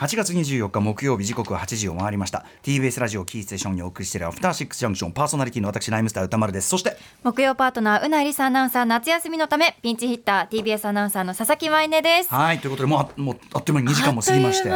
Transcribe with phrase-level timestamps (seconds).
[0.00, 2.46] 8月24日木曜日時刻は8時を回りました。
[2.62, 6.70] TBS ラジオキーステーションにお送りしているアフターシックスジャンクションパーソナリティの私ライムスター歌丸です。
[6.70, 12.32] そして木曜パートナーうなえりさアナウンサー夏休みのためピンチヒッター TBS アナウンサーの佐々木舞音です。
[12.32, 14.70] はいということでもうあもうあっという間に2時間も過ぎまして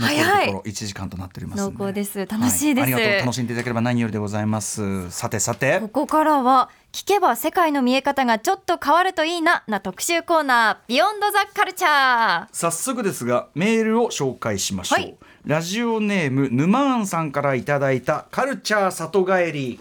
[0.00, 2.26] 早いるところ1時間となっております濃厚です。
[2.26, 2.90] 楽しいです。
[2.90, 3.18] はありがとう。
[3.20, 5.10] 楽しんでいただければ何よりでございます。
[5.10, 5.80] さてさて。
[5.80, 15.16] ここからは聞けば世界の見え方がちょっと変わるといいなな特集コーナービヨンドザカルチャー早速ですがメールを紹介しましょう、はい。
[15.46, 19.80] ラジオネーム沼庵さんからいただいたカルチャー里帰り。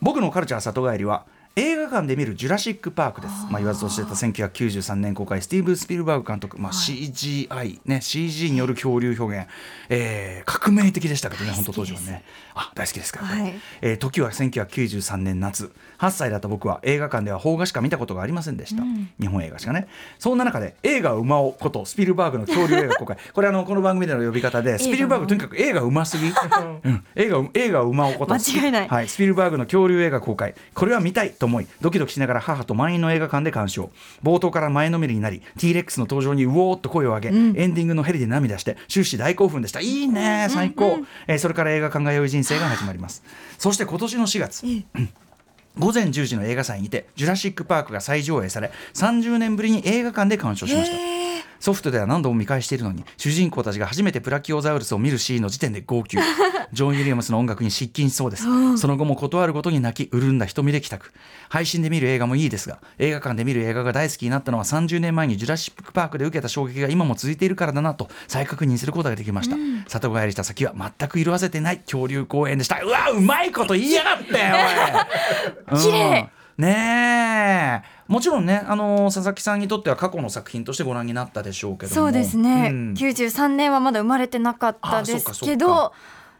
[0.00, 1.24] 僕のカルチャー里帰りは
[1.58, 3.32] 映画館で見るジュラシック・パークです。
[3.50, 9.48] まあ、言わずとしてた1993年公開、スティーブン・スピルバーグ監督、まあ、CGI、ね、CG による恐竜表現、
[9.88, 12.24] えー革命的でしたけどね、本当当時はね。
[12.54, 13.42] あ、大好きですから、ね。
[13.42, 13.54] はい。
[13.80, 15.72] えー時は1993年夏。
[15.98, 18.82] 8歳だった僕は映画館では邦画しか見たことがありませんでした、
[19.18, 19.88] 日本映画しかね。
[20.18, 23.16] そんな中で映画うまおことスピルバーグの恐竜映画公開。
[23.32, 26.26] これあのこの番組での呼び方でスピルバーグとにかく映画うますぎ、
[26.84, 28.88] うん、映画映画うまおこと間違いない。
[28.88, 30.54] はい、スピルバーグの恐竜映画公開。
[30.74, 33.90] これは見たいと思いドキドキしながら母と満員の映画館で鑑賞。
[34.22, 39.80] 冒頭から前のめりになり T レックスの登場にうおーっと声を上げ、エンディングのヘリで涙して終始大興奮でした。
[39.80, 43.22] いいね最高、えーそれから映画館が良い人生が始まります。
[43.58, 44.66] そして今年の4月、
[45.78, 51.25] 午前10時の映画祭にて「ジュラシック・パーク」が再上映され30年ぶりに映画館で鑑賞しました
[51.60, 56.18] ソフトでは何度も見返しているのに主人公たちが初めてプラキオザウルスを見るシーンの時点で号泣。
[56.72, 58.44] ジョン・ウィリアムスの音楽に失禁しそうです。
[58.76, 61.12] その後も断るごとに泣き潤んだ瞳で帰宅
[61.48, 69.56] 配信で見る映画もいいですが映画館で見る映画が大好きになったのは30年前にジュラシック・パークで受けた衝撃が今も続いているからだなと再確認することができました、
[69.88, 72.80] 里帰りした先は全く色あせてない恐竜公園でした。
[72.82, 74.32] うわうまいこと言いやがって
[75.72, 75.80] おい。
[75.80, 76.30] 綺麗。
[76.58, 76.64] うん。
[76.64, 81.94] ねえもちろんね、あのー佐々木さんにとっては過去の作品としてご覧になったでしょうけども。
[81.94, 82.94] そうですね、うん。
[82.94, 85.92] 93年はまだ生まれてなかったですけど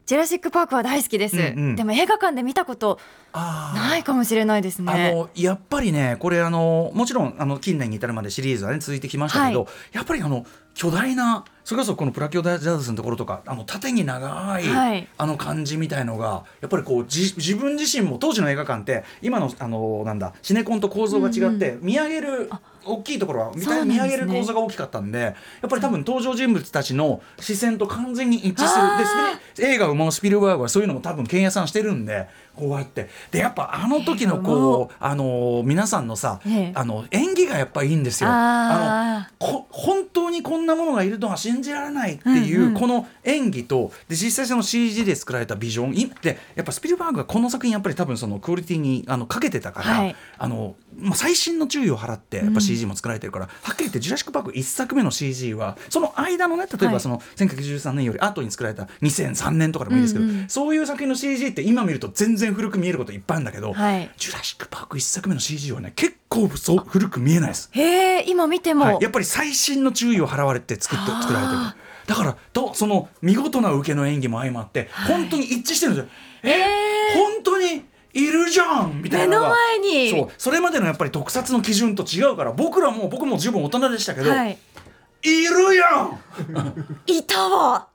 [0.06, 1.76] ジュラシック・パークは大好きです、うんうん。
[1.76, 3.00] でも映画館で見たこと
[3.32, 15.08] ないかもしれないですあねのやっぱりねこれあのもちろんあの近年に至るまでシリーズはね続いてきましたけど、はやっぱりあの巨大なそれこそこのプラキオダジャズのところとかあの縦に長い、はい。
[15.16, 22.50] あの感じみたいのがやっぱりこうじ自分自身も当時の映画館って今のあのなんだシネコンと構造が違って、見上げる
[22.84, 25.30] 大きいところは見見上げる構造が大きかったんでや
[25.66, 28.98] っぱり多分登場人物たちの視線と完全に一致する。
[28.98, 33.08] でスピリ映画を生うスピルバーグはそういうのも多分剣屋さんしてるんでこうやって。
[33.30, 36.72] でやっぱあの時のこう、あの皆さんのさ、ええ。
[36.74, 38.30] あの演技がやっぱいいんですよ。
[38.30, 42.74] あのこ本当にこんなものがいるのは信じられないっていう、うんうん。
[42.74, 50.16] この演技とで実際その CG で作られたビジョンいでやっぱスピルバーグがこの作品やっぱり多分そのクオリティにあのかけてたから、はい。
[50.38, 60.48] あのまあ、最新の注意を払ってやっぱ CG も作られてるから、はっきり言って「ジュラシック・パーク」1作目の CG はその間のね例えはいばその1913年より後に作られた2003年とかでもいいですけど、うんうん。
[60.48, 64.10] そういう作品の CG って今見ると全然古く見えることいっぱいあるんだけど、はい。
[64.16, 67.70] ジュラシック・パーク1作目の CG はね結構そう古く見えないです。
[67.72, 71.58] へえ今見ても、はい、やっぱり最新の注意を払われて作って作られてる。
[72.06, 76.10] だからとその見事な受けの演技も相まって、本当に一致してるんですよ。
[76.42, 79.48] え本当にいるじゃんみたいなのが。
[79.48, 80.10] 目の前に。
[80.10, 80.28] そう。
[80.38, 84.58] それまでのやっぱり特撮の基準と違うから僕らも僕も十分大人でしたけど、はい。
[85.22, 86.20] い、るやん。
[87.06, 87.88] いたわ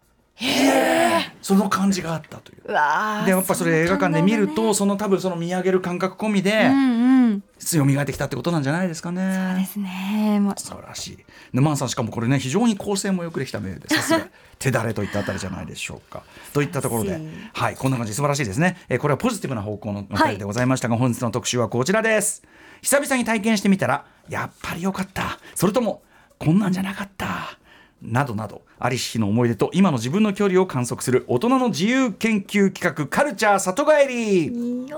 [1.42, 2.68] その感じがあったという。
[2.68, 9.70] でやっぱそれ映画館で見るとその多分その見上げる感覚込みでうんうん強みがってきたってことなんじゃないですかそうでね。
[9.72, 10.40] すね。
[10.40, 10.54] もう。
[10.60, 11.18] 素晴らしい。
[11.54, 14.28] 沼さんしかもこれね非常に構成もよくできたメールでさすが。
[14.60, 16.24] 手だれといったあたりじゃないでしょうか。
[16.54, 17.20] といったところで
[17.54, 18.78] はいこんな感じ素晴らしいですね。
[18.90, 22.44] えーこれはポジティブな方向のお便りでございましたが、本日の特集はこちらです。
[22.82, 25.40] 久々に体験してみたらやっぱり良かった。
[25.56, 26.04] それとも
[26.38, 27.58] こんなんじゃなかった
[28.02, 34.92] などなどありし日の思い出と今の自分の距離を観測する大人の自由研究企画カルチャー里帰り。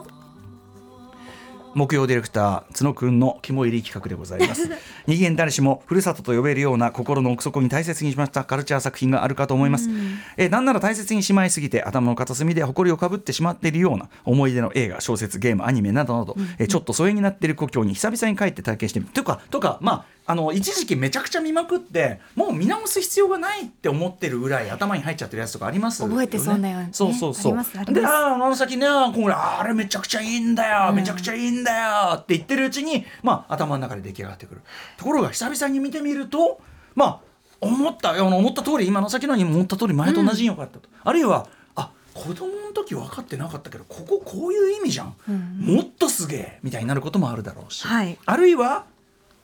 [1.76, 4.70] 木曜ディレクター角くんの肝入り企画でございます。
[5.08, 9.90] 人間誰しもふるさとと呼べるような心の奥底に大切にしましたカルチャー作品があるかと思います、
[10.38, 19.12] えーなんなら大切にしまいすぎて頭の片隅で埃をかぶってしまっているような思い出の映画小説ゲームアニメなどなど、えーちょっと疎遠になっている故郷に久々に帰って体験してみる。
[19.12, 26.14] というかとかまああの一時期めちゃくちゃ見まくってもう見直す必要がないって思ってるぐらい頭に入っちゃってるやつとかありますよね。
[26.14, 27.54] 覚えてそうなよねそうそうそう。
[27.54, 34.62] であーあの先ねこれあれめちゃくちゃいいんだよ、めちゃくちゃいいんだよって言ってるうちにまあ頭の中で出来上がってくる。
[34.98, 36.62] ところが久々に見てみると
[36.96, 37.20] まあ
[37.60, 45.16] 思ったあの思った通り今の先のに思った通り前と同じによかったと、あるいはあ子供の時分かってなかったけどこここういう意味じゃん、
[45.60, 48.18] もっとすげえみたいになることもあるだろうし、はい。
[48.26, 48.86] あるいは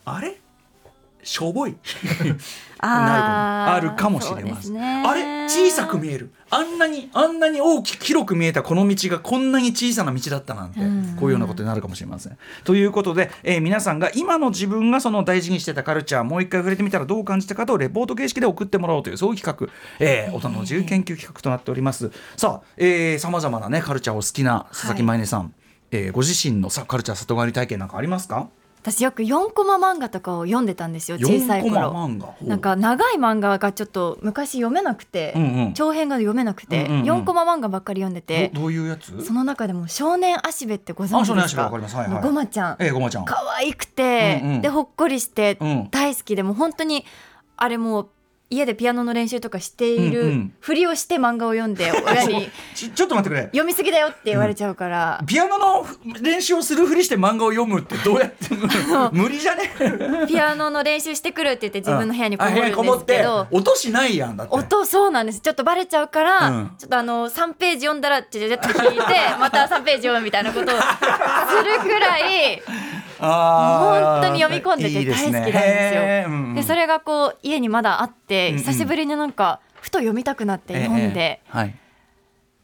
[0.05, 0.39] あれ？
[1.23, 1.75] しょぼい。
[2.81, 3.73] なるかも。
[3.73, 5.03] あるかもしれません、ね。
[5.05, 6.31] あれ小さく見える。
[6.49, 11.15] あんなにあんなに大きく広く見えたこの道がこんなに小さな道だったなんて、うん。
[11.19, 12.37] こういうようなことになるかもしれません。
[12.63, 22.11] ということで、えー皆さんが今の自分がその大事にしてたカルチャーもう一回触れてみたらどう感じたかとレポート形式で送ってもらおうというそういう企画、えー、大人の自由研究企画となっております。
[22.37, 25.53] さあさまざまなねカルチャーを好きな佐々木舞音さん、
[25.91, 28.47] えーご自身のさカルチャー里帰り体験なんかありますか？
[28.81, 32.09] 私よく4コマ漫画とかを読んでたんですよ小さい4コマ頃
[32.41, 35.73] なんか長い漫画がちょっと昔読めなくて、うんうん。
[35.73, 37.05] 長編が読めなくて、うんうんうん。
[37.21, 39.23] 4コマ漫画ばっかり読んでてどどういうやつ？
[39.25, 41.95] その中でも少年足部ってご存あ少年足部知ですかわかります。
[41.95, 42.75] はいはいあのごまちゃん。
[42.79, 43.25] えー、ごまちゃん。
[43.25, 44.61] 可愛くて、うんうん。
[44.61, 45.87] でほっこりしてうん。
[45.91, 47.05] 大好きでもう本当に
[47.57, 48.09] あれもう
[48.51, 50.53] 家でピアノの練習とかしていうんうるん。
[50.59, 53.43] ふりをして漫画を読んで 親にちちょっと待ってくれ。
[53.47, 55.85] 読みすぎだよって言われちゃうから、ピアノの
[56.21, 58.47] 練習をするふりして漫画を読むってどうやって
[59.11, 59.69] 無理じゃね？
[60.27, 62.55] ピアノの練習してくるって言って自分の部屋にこもる
[63.03, 64.55] んですけど、音しないやんだって。
[64.55, 65.41] 音そうなんです。
[65.41, 66.71] ちょっとバレちゃうから、うん。
[66.77, 69.01] ちょっとあの3ページ読んだらちょちょっと聞いて
[69.39, 72.61] また3ページ読むみたいなことをするくらい
[73.19, 76.01] 本当に読み込んでていい大好きなんねですよ。
[76.01, 76.29] へー。
[76.29, 76.55] うんうん。
[76.55, 81.41] でそれがこう家にまだあって久しぶりになんかふと読みたくなって読んで、ええ。
[81.49, 81.75] はい、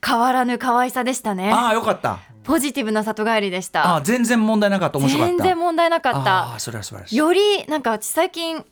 [0.05, 1.51] 変わらぬ可愛さでしたね。
[1.51, 2.19] ああよかった。
[2.43, 4.99] ポジティブな里帰りでしあたー全然問題なかった。
[4.99, 5.35] 面白かった。
[5.37, 7.15] 全然問題なかっあたーそれは素晴らしい。
[7.15, 8.63] よりなんか私最近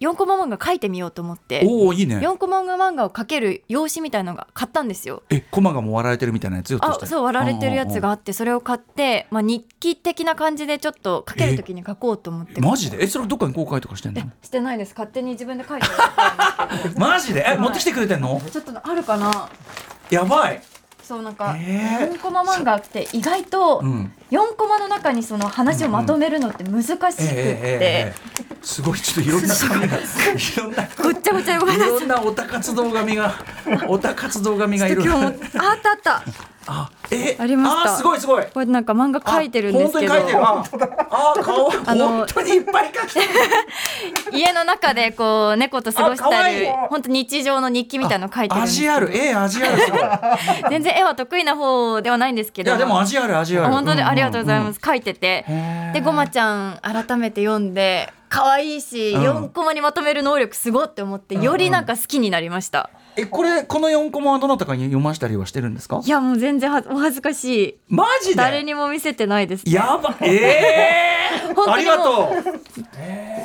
[0.00, 1.62] 4コマ漫画書いてみようと思って。
[1.66, 2.18] おおいいね。
[2.18, 5.22] 4コマ漫画を描ける用紙みたいなのが買ったんですよ。
[5.30, 12.60] えコマがもう割られてるみたいなやつあそう割られてるやつがあってそれを買って、まあ、日記的な感じでちょっと書ける時に書こうと思って。
[12.60, 13.02] マジで？
[13.02, 14.20] えそれどっかに公開とかしてんの？
[14.42, 14.90] してないです。
[14.92, 15.86] 勝手に自分で書いて
[16.98, 17.44] マジで？
[17.48, 18.40] え持ってきてくれてんの？
[18.52, 19.48] ちょっとあるかな。
[20.10, 20.62] やばい。
[21.02, 22.12] そうなんかえー。
[22.12, 28.12] 4コマ漫画って意外とうん4コマの中にその話をまとめるのって難しくて、
[28.62, 30.00] すごいちょっといろんな紙がい
[30.56, 33.34] ろんなごっちゃごちゃごめんなさいろんなオタ活動神が
[33.88, 36.24] オタ活動神がいる今日もあったあった
[36.68, 43.26] あえありましたすごいすごいこれなんか漫画書いてるんですけどあ本当に書いてるあ顔あの本当にいっぱい書きてる
[44.32, 49.82] 家の中でこう猫と過ごしたり愛い本当日常の日記みたいなの書いてる味あるえ味ある
[50.70, 55.44] 全然絵は得意な方ではないんですけどいやでも味ある味ある本当にありがとうございます、す書いてて。
[55.92, 59.22] でごまちゃん改めて読んで可愛いし、うん。
[59.22, 66.00] 4コマにまとめる能力すごって思ってよりなんか好きになりました、えこれこの四コマはどなたかに読ましたりはしてるんですか？
[66.04, 67.78] いやもう全然はお恥ずかしい。
[67.88, 68.34] マジで？
[68.36, 70.34] 誰にも見せてないです、ね、やば え
[71.44, 72.32] え本当にもうありがと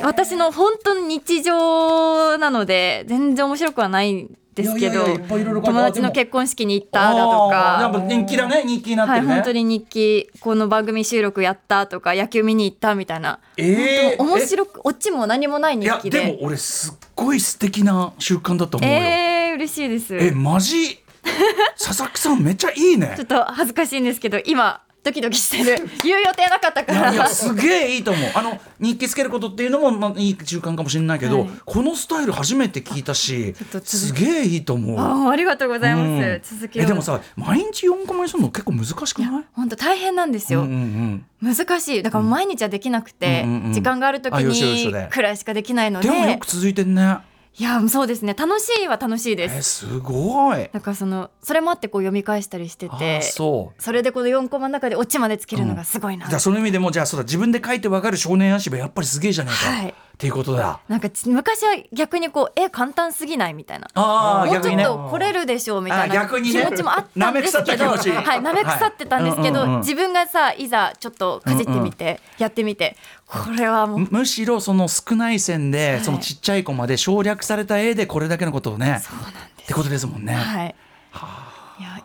[0.01, 0.03] う。
[0.03, 7.89] 私の本当に日常なので全然面白くはないんですけど友達の結婚式に行っただとか。
[7.93, 13.39] ぱ人気だね人気になってはいるね、本当に日記この番組収録やったとか野球見に行ったみたいな。
[13.57, 16.19] えー、面白くオチも何もない日記で。
[16.19, 18.95] でも俺すっごい素敵な習慣だと思うよ。
[18.95, 20.17] えー、嬉しいです。
[20.17, 21.01] えマジ？
[21.79, 23.13] 佐々木さんめっちゃいいね。
[23.15, 25.89] ちょっと恥ずかしいんですけど今ドキドキしてる。
[26.03, 28.31] 言う予定なかったかいやいやらすげえいいと思う。
[28.35, 31.49] あの日記つけることっていうのも、まあ、いい習慣かもしれないけど、はい。
[31.65, 34.99] このスタイル初めて聞いたしすげえいいと思う。
[34.99, 36.59] あーありがとうございます、うん。
[36.59, 39.43] 続きをえでもさ毎日4コマにするの結構難しくない？
[39.53, 42.03] 本当大変なんですよ、うんうん難しい。
[42.03, 45.07] だから毎日はできなくて、うんうんうん時間がある時にで。
[45.11, 46.07] くらいしかできないので。
[46.07, 47.17] でもよく続いてんね
[47.57, 48.33] いやそうですね。
[48.33, 49.55] 楽しいは楽しいです。
[49.55, 50.69] えすごい。
[50.71, 53.81] だからそのそれもあってこう読み返したりしてあてそう。
[53.81, 60.79] それでこの4コマの中でオチまでつけるのがすごいな、じゃあその意味でもじゃあそうだ自分で書いてわかる少年足部やっぱりすげえじゃねえか、はいっていうことだ。
[60.87, 63.87] なんかち昔は逆にこう絵簡単すぎないみたいな。
[63.95, 68.11] ああもうちょっと来れるでしょうみたいあな気持ちもあったんですけど、舐め腐った気持ち。
[68.11, 69.67] はい、舐め腐ってたんですけど、はい。
[69.67, 69.79] うんうんうん。
[69.79, 76.05] 自分がさいざちょっとかじってみて、やってみてこれはもうむむしろその少ない線で、い。
[76.05, 80.67] そのちっちゃい子まで省略された絵でこれだけのことをねそうなんでってことですもんね、はい。
[80.67, 80.75] いや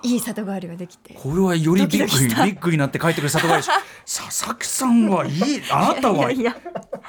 [0.02, 1.14] いい里帰りができて。
[1.14, 3.70] これはよりビッグにビッグになって帰ってくる里帰りし
[4.04, 6.36] 佐々木さんはいいあなたはい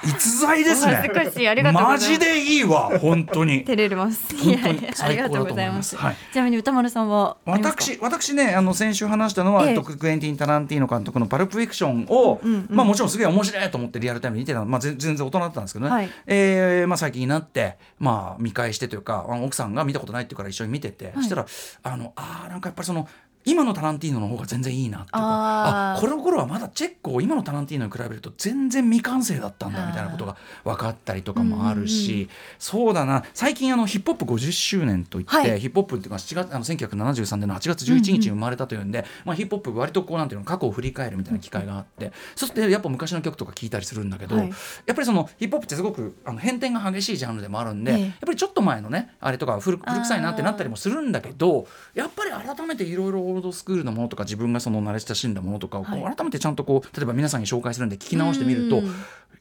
[0.04, 0.94] 逸材ですね。
[0.94, 2.06] お恥ずかしいありがとうございます。
[2.06, 3.64] マジでいいわ本当に。
[3.64, 4.36] 照れます。
[4.36, 5.98] い本当にやいやありがと最高だと思うございます。
[6.32, 9.70] ちなみに歌丸さんは私私ねあの先週話したのは、ええ。
[9.70, 12.76] えっとクエンティン・タランティーノ監督の「パルプ・フィクションを」うんうんうん。
[12.76, 16.10] まあ、もちろんすげえ面白いと思ってリアルタイムに見てたの、まあ、全全然大人だったんですけどね、はい。
[16.28, 21.46] えーまあ、最近になって、まあ、見返してというか奥さんが見たことないっていうから一緒に見てて、そしたら
[21.84, 23.10] あのあーなんかぱりその
[23.48, 25.98] 今のタランティーノの方が全然いいなっていうかあー。
[25.98, 30.36] あこの頃はまだチェッコを今のタランティーノに比べると全然未完成だったんだみたいなことが
[30.66, 33.24] 分かったりとかもあるし、うんうんそうだな。
[33.34, 35.60] 最近あのヒップホップ50周年といって、はい。
[35.60, 44.50] ヒップホップっていうか7月あの1973年の8月11日に生まれたというんで、まあ、ヒップホップ割とこうなんていうの過去を振り返るみたいな機会があって、そうするとやっぱ昔の曲とか聴いたりするんだけど、はい。
[44.50, 44.56] やっ
[44.96, 48.02] ぱりそのヒップホップってすごくあの変転が激しいジャンルでもあるんで、ええ。
[48.02, 56.16] やっぱりちょっと前のねあれとか古古臭いなってなったりもするんだけどやっぱり改めていろいろオールドスクールのものとか自分がその慣れ親しんだものとかをこうはい。
[56.16, 58.96] 改めてちゃんとこう例えば皆さんに紹介するんで聞き直してみるとうん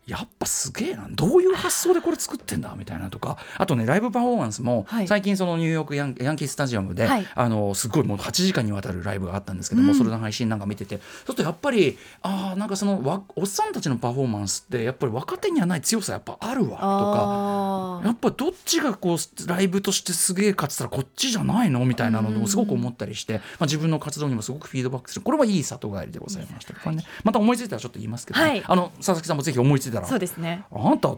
[0.07, 1.09] やっぱすげえな。
[1.11, 3.39] どういう発想でこれ作ってんだみたいなとか。
[3.59, 5.09] あとねライブパフォーマンスもはい。
[5.09, 7.27] 最近そのニューヨークヤンヤンキースタジアムで、はい。
[7.35, 9.99] あのすごいもう8時間にわたるライブがあったんですけども、うん。
[9.99, 10.99] それの配信なんか見てて。
[10.99, 18.03] そうするとやっぱりああなんかそのわおっさんたちのパフォーマンスってやっぱり若手にはない強さやっぱあるわとか。
[18.05, 25.23] やっぱどっちがこうライブとしてすげえかっつったらこっちじゃないのみたいなのもすごく思ったりして、まあ、自分の活動にもすごくフィードバックする。
[25.23, 28.47] これはいい里帰りでございました、ね、また思いついたらちょっと言いますけど、ね。
[28.47, 28.63] はい。
[28.65, 31.17] あの佐々木さんもぜひ思いついたらそうですねあなた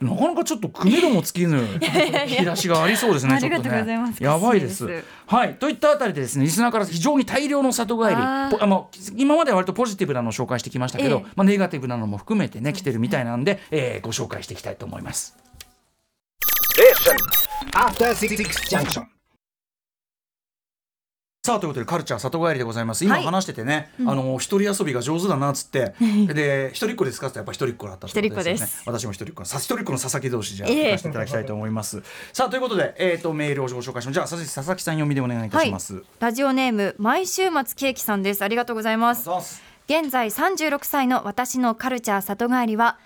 [0.00, 1.78] なかなかちょっと組めども尽きぬ引
[2.36, 3.34] き出しがありそうですね。
[3.34, 4.86] ありがとうちょっございますね、やばいです。
[5.26, 15.36] はいといったあたりでですねリスナーから非常に大量の里帰りあの今までは割とポジティブなのを紹介してきましたけど、ええまあネガティブなのも含めてね来てるみたいなんで、えーご紹介していきたいと思います。
[17.74, 18.36] After Six
[18.68, 19.19] Junction.
[21.42, 23.02] さあということでカルチャー里帰りでございます。
[23.02, 23.24] 今はい。
[23.24, 25.94] 話しててね、あの一人遊びが上手だなっつって、
[26.34, 28.28] で一人っ子ですかってやっぱ一人っ子だったってことよね。
[28.28, 28.82] 一人っ子です。
[28.84, 29.46] 私も一人っ子。
[29.46, 30.84] さ一人っ子の佐々木同士じゃあええ。
[30.84, 32.02] 行かせていただきたいと思います、
[32.34, 34.12] さあということで、えー、とメールをご紹介します。
[34.12, 38.42] じゃあ佐々木さん読みでお願いいたします、ラジオネーム毎週末ケーキさんです。
[38.42, 39.30] ありがとうございます。
[39.86, 42.98] 現在36歳の私のカルチャー里帰りは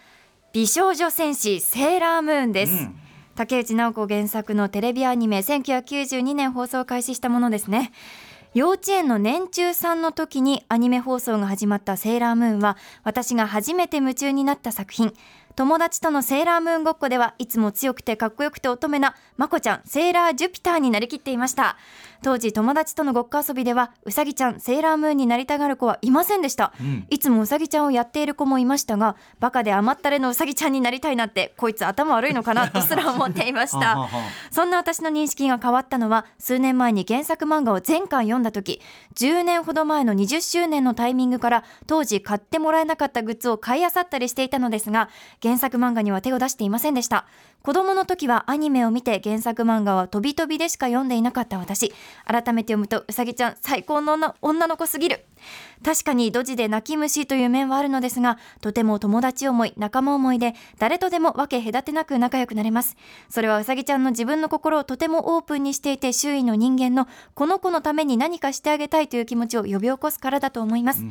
[0.53, 2.97] 美少女戦士セーラームーンです、うん。
[3.37, 7.93] 竹内直子原作のテレビアニメ1992年放送を開始したものですね
[8.55, 15.13] 幼稚園の年中さんの時にアニメ放送が始まったセーラームーンは私が初めて夢中になった作品。
[15.57, 21.77] 友達とのセーラームーンごっこではいつも強くてかっこよくて乙女なまこちゃんセーラージュピターになりきっていました。
[22.25, 27.07] 当時友達とのごっこ遊びではうさぎちゃんセーラームーンになりたがる子はいませんでした、ん。
[27.11, 34.09] いつもうさぎちゃんをやっている子もいましたがバカで甘ったれのうさぎちゃんになりたいなんてこいつ頭悪いのかなとすら思っていました。
[34.51, 38.81] そんな私の認識が変わったのは数年前に原作漫画を全巻読んだ時
[39.17, 45.11] 10年ほど前の20周年のタイミングから当時買ってもらえなかったグッズを買い漁ったりしていたのですが
[45.43, 47.27] 原作漫画には手を出していませんでした
[47.65, 51.95] 子供の時はアニメを見て原作漫画は飛び飛びでしか読んでいなかった私。
[52.27, 55.25] 改めて読むとうさぎちゃん最高の女女の子すぎる。
[55.83, 62.99] 確かにドジで泣き虫という面はあるのですがとても友達思い仲間思いで誰とでも分け隔てなく仲良くなれます。
[63.31, 71.03] それはうさぎちゃんの自分の心をとてもオープンにしていて周囲の人間のこの子のために何かしてあげたいという気持ちを呼び起こすからだと思います、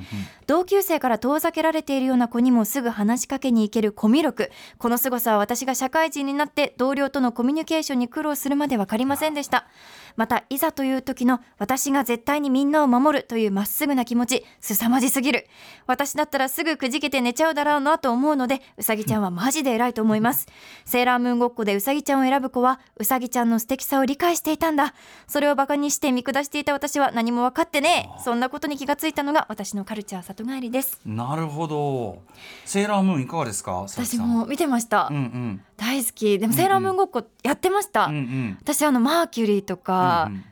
[0.45, 4.51] 同級生から遠ざけられているような子にもすぐ話しかけに行けるコミュ力。
[4.77, 9.67] この凄さは私が社会人になって同僚とのコミュニケーションに苦労するまで分かりませんでした。
[10.15, 15.47] またいざという時の私が絶対にみんなを守るというまっすぐな気持ち凄まじすぎる。
[15.87, 20.47] 私だったらすぐくじけて寝ちゃうだろうなと思うのでうさぎちゃんはマジで偉いと思います。
[20.85, 24.93] セーラームーンごっこでうさぎちゃんを選ぶ子はうさぎちゃんの素敵さを理解していたんだ。
[25.27, 28.21] それをバカにして見下していた私は何も分かってねえ。
[28.23, 30.99] そんなことに気がついたのが私のカルチャー里帰りです。
[31.05, 32.21] なるほど。
[32.65, 35.61] セーラームーンいかがですか私も見てました、うんうん。
[35.77, 36.39] 大好き。
[36.39, 38.57] でもセーラームーンごっこやってました、うんうん。
[38.61, 40.45] 私あのマーキュリーとか、うんうん。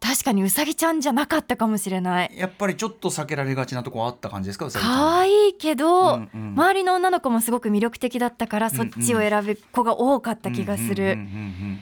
[0.00, 2.30] 確かにうさぎちゃんじゃなかったかもしれない。
[2.36, 4.66] やっぱりちょっと避けられがちなとこあった感じですか？
[4.66, 4.94] うさぎちゃん。
[4.94, 6.52] 可愛いけど、うんうん。
[6.54, 11.80] 周りの女の子もすごく魅力的だったから、そっちを選ぶ子が多かった気がする、うんうんうん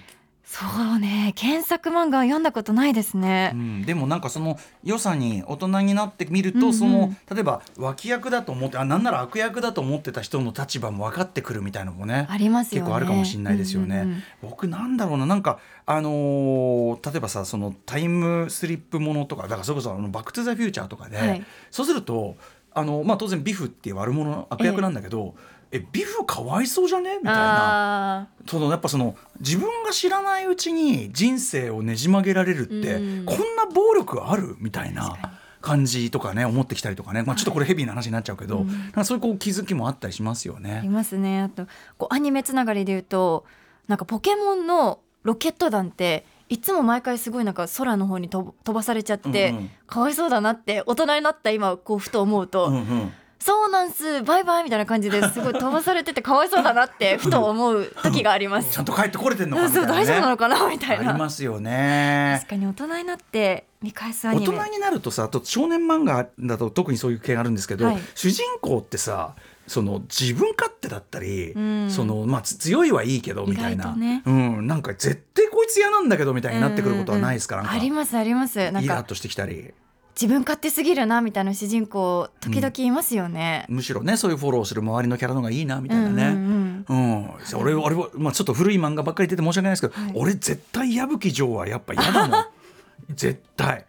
[0.59, 1.35] そうね。
[1.37, 3.51] 原作漫画は読んだことないですね。
[3.53, 3.61] うん。
[3.61, 6.73] う、んでもなんかその良さに大人になってみると、うんうん。
[6.73, 12.87] その例えば脇役だと思ってあなんなら悪役だと思ってた人の立場も分かってくるみたいなのもねありますよね。
[12.87, 13.97] 結構あるかもしれないですよね。
[13.97, 14.13] うんうん。
[14.13, 15.27] うん僕なんだろうな。
[15.27, 21.45] なんかあのー例えばさそのタイムスリップものとかだからそれこそあのバックトゥザフューチャーとかで、はい。
[21.71, 22.37] そうすると
[22.73, 25.35] あのまあ当然ビフっていう悪者悪役なんだけど。
[25.37, 27.19] えビフかわいそうじゃね？
[27.19, 28.19] みたいな。
[28.21, 33.25] あそのやっぱその自分が知らないうちに人生をねじ曲げられるって、うん。
[33.27, 34.57] こんな暴力ある？
[34.59, 35.17] みたいな
[35.61, 38.69] 感じとかね思ってきたりとかね、まあ、ちょっとこれヘビーな話になっちゃうけど、うん。
[38.69, 40.81] なんかそういうこう気づきもあったりしますよね。
[40.83, 40.89] り。
[40.89, 41.43] ますね。
[41.43, 41.67] あと
[41.99, 43.45] こうアニメつながりで言うと
[43.89, 49.71] なんかポケモンのロケット弾っていつも毎回すごいなんか空の方に飛ばされちゃって、うんうん。
[49.89, 53.13] かわいそうだなって大人になった今こうふと思うと、うんうん
[53.47, 58.73] そうなんすバイバイみたいな感じですごい飛ばされててかわいそうだなって ふと思う時があります。
[58.73, 61.12] ちゃんと帰ってこれてんのかね、大丈夫なのかなみたあいな。
[61.12, 62.38] りますよね。
[62.41, 64.57] 確かに大人になって見返すア大ニメ。
[64.57, 67.99] 人になるとさあと少年漫画だと特にそういう系があるんですけど、はい。
[68.17, 69.37] 主人公ってさ
[69.69, 71.88] その自分勝手だったり、うん。
[71.88, 74.23] そのまあ、つ強いはいいけどみたいな、ね。
[74.26, 77.71] うん、なんか絶対こいつ嫌なんだけどみたいになってくることはないですか、うんうん。
[77.71, 78.59] ありますあります。
[78.59, 79.73] なんかイラッとしてきたり
[80.19, 86.25] 自分勝手すぎるなみたいな主人公時々いますよね、むしろねそういうフォローする周りのキャラの方がいいなみたいなね。
[86.29, 90.13] うんうんうん、俺俺は、まあ、ちょっと古い漫画ばっかり出て申し訳ないですけど、はい。
[90.15, 92.47] 俺絶対矢吹城はやっぱ嫌だもん。
[93.15, 93.85] 絶対。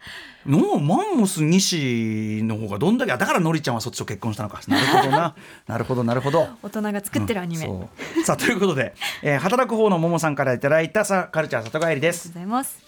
[0.45, 4.61] のマンモス西の方がどんだけあだからのりちゃんはそっちと結婚したのか。
[4.67, 5.35] なるほどな。
[5.67, 6.47] なるほどなるほど。
[6.63, 12.86] 大人が作ってるアニメ、うさあということで、えー働く方のももさんからいただいたさカルチャー里帰りでうすございます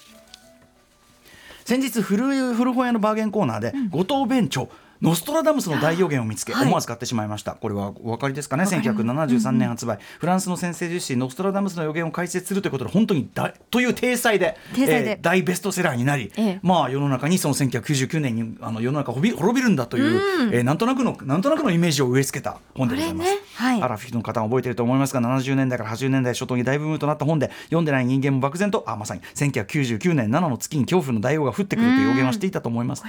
[1.70, 4.70] 先日古い古本屋のバーゲンコーナーで、後藤弁長
[5.02, 6.66] ノストラダムスの大予言を見つけ、はい。
[6.66, 7.54] 思わず買ってしまいました。
[7.54, 8.64] これはお分かりですかね？
[8.64, 9.00] わかります。
[9.02, 15.12] 1973年発売、フランスの先生術師ノストラダムスの予言を解説するということで本当に大という体裁で体裁で。
[15.12, 16.60] えー大ベストセラーになり、ええ。
[16.64, 20.54] まあ世の中にその1999年にあの世の中滅び滅びるんだという、うん。
[20.54, 23.32] えーなんとなくのなんとなくのイメージを植え付けた本でございます。
[23.32, 23.38] ね。
[23.56, 23.82] はい。
[23.82, 33.04] アラフィフの方は覚えていると思いますが70年代から80年代初頭に大ブームとなった本で読んでない人間も漠然とあまさに1999年7の月に恐怖の大王が降ってくるという予言はしていたと思います。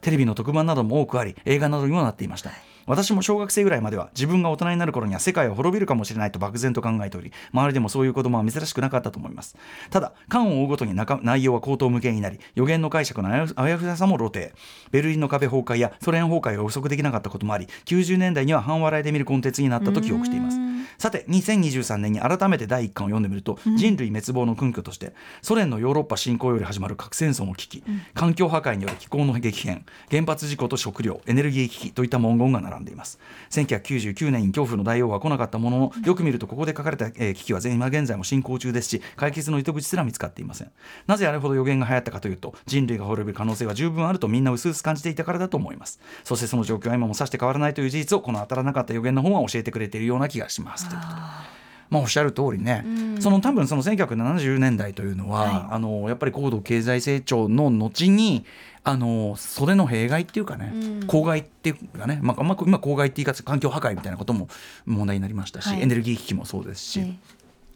[0.00, 2.50] テレビの特番なども多くあり映画などにもなっていました。
[2.86, 9.56] 私も小学生ぐらいまでは自分が大人になる頃には世界は滅びるかもしれないと漠然と考えており周りでもそういう子供は珍しくなかったと思います。
[9.90, 14.52] ただ巻を追うごとに中内容は口頭無形になり予言の解釈のあやふあやふやさも露呈。
[14.90, 20.58] ベルリンの壁崩壊やソ連崩壊が予測できなかったこともあり90年代には半笑いで見るコンテンツになったと記憶しています
[20.98, 27.84] さて2023年に改めて第1巻を読んでみると、人類滅亡の根拠としてソ連のヨーロッパ侵攻より始まる核戦争の危機、
[28.14, 33.18] 環境破壊による気候の激変原発事故と食料エネルギー危機といった文言が並んでいます。
[33.50, 40.70] 1999年に恐怖の大王は来なかったもののよく見るとここで書かれた、えー危機は今現在も進行中ですし解決の糸口すら見つかっていません。
[41.06, 46.00] なぜあれほど予言が流行ったかというと人類が滅びる可能性は十分あるとみんな薄々感じていたからだと思います。
[46.24, 51.22] そしてその状況は今もさして変わらないという事実をこの当たらなかった予言の本は教えてくれているような気がしますということで。
[51.90, 52.86] まあ、おっしゃる通りね、
[53.20, 55.66] その多分その1970年代というのは、はい。
[55.72, 58.46] あのやっぱり高度経済成長の後に
[58.82, 61.06] あのそれの弊害っていうかね、うん。
[61.06, 64.48] 公害っていうかね、まあ、あんま今公害って言い方環境破壊みたいなことも
[64.86, 65.82] 問題になりましたし、はい。
[65.82, 67.00] エネルギー危機もそうですし。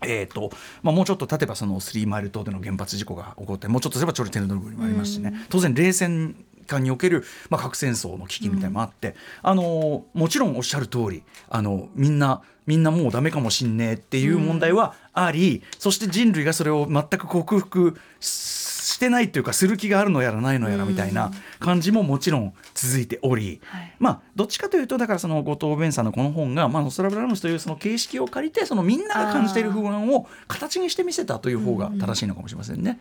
[0.02, 0.50] ええーと
[0.82, 23.94] まあ、もうちょっと例えばそのスリーマイル島での原発事故が起こってもうちょっとすればチョルテルノルブルもありますしね、当然冷戦間における、まあ、核戦争の危機みたいなのもあって、あのもちろんおっしゃる通りあのみんなみんなもうダメかもしんねえっていう問題はあり、そして人類がそれを全く克服してないというかする気があるのやらないのやらみたいな感じももちろん続いており、はい。
[23.98, 33.00] まあどっちかというとだからその後藤弁さんのこの本が、まあ、ノストラダムスというその形式を借りてそのみんなが感じている不安を形にしてみせたという方が正しいのかもしれませんね。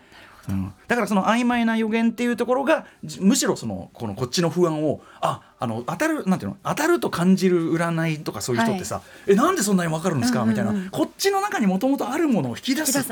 [0.50, 10.66] うん、だからその曖昧な予言っていうところがじむしろそのこのこっちの不安をああの当たるなんていうの当たると感じる占いとかそういう人ってさ、えなんでそんなに分かるんですか、うんうんうん。
[10.66, 10.92] みたいな。
[10.92, 13.12] こっちの中にもともとあるものを引き出すって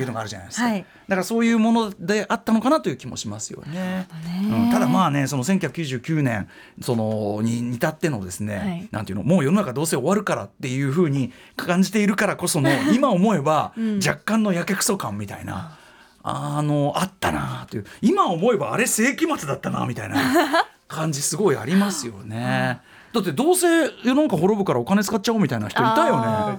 [0.00, 0.80] いうのがあるじゃないですか、はい。
[0.80, 4.06] だからそういうものであったのかなという気もしますよね。
[4.12, 4.64] どね。
[4.64, 6.48] うん、ただまあねその1999年
[6.80, 8.88] そのに至ってのですね、はい。
[8.90, 13.98] なんていうのもう世の中どうせ終わるからっていうふうに感じているからこその 今思えばうん。
[13.98, 15.78] 若干のやけくそ感みたいな。
[16.22, 20.16] あのあったなという今思えばあれ世紀末だったなみたいな
[20.86, 22.80] 感じすごいありますよね。
[23.14, 23.66] だってどうせ
[24.04, 26.58] 世の中滅ぶからお金使っちゃおうみたいな人いたよあね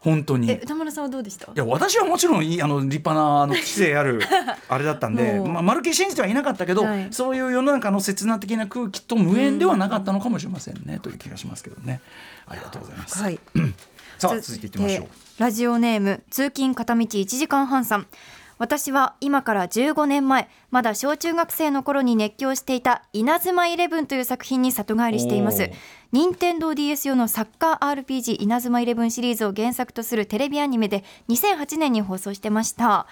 [0.00, 0.50] 本当に。
[0.50, 1.52] え歌丸さんはどうでした？
[1.52, 4.20] いや私はもちろんいいあの立派なあの知性ある
[4.68, 7.08] あれだったんで、まあ、まるっきり信じてはいなかったけど、はい。
[7.10, 12.00] そういう世の中の刹那的な空気と無縁ではなかったのかもしれませんね、という気がしますけどね。
[12.46, 13.38] ありがとうございます、はい。
[14.18, 14.66] さあ続いて。
[14.68, 15.08] いきましょう。
[15.38, 18.06] ラジオネーム通勤片道1時間半さん
[18.60, 25.70] 私は今から15年前まだ小中学生の頃に熱狂していた「稲妻イレブン」という作品に里帰りしています。
[26.12, 33.06] 任天堂 d s 用のサッカー RPG 稲妻イレブンシリーズを原作とするテレビアニメで2008年に放送してました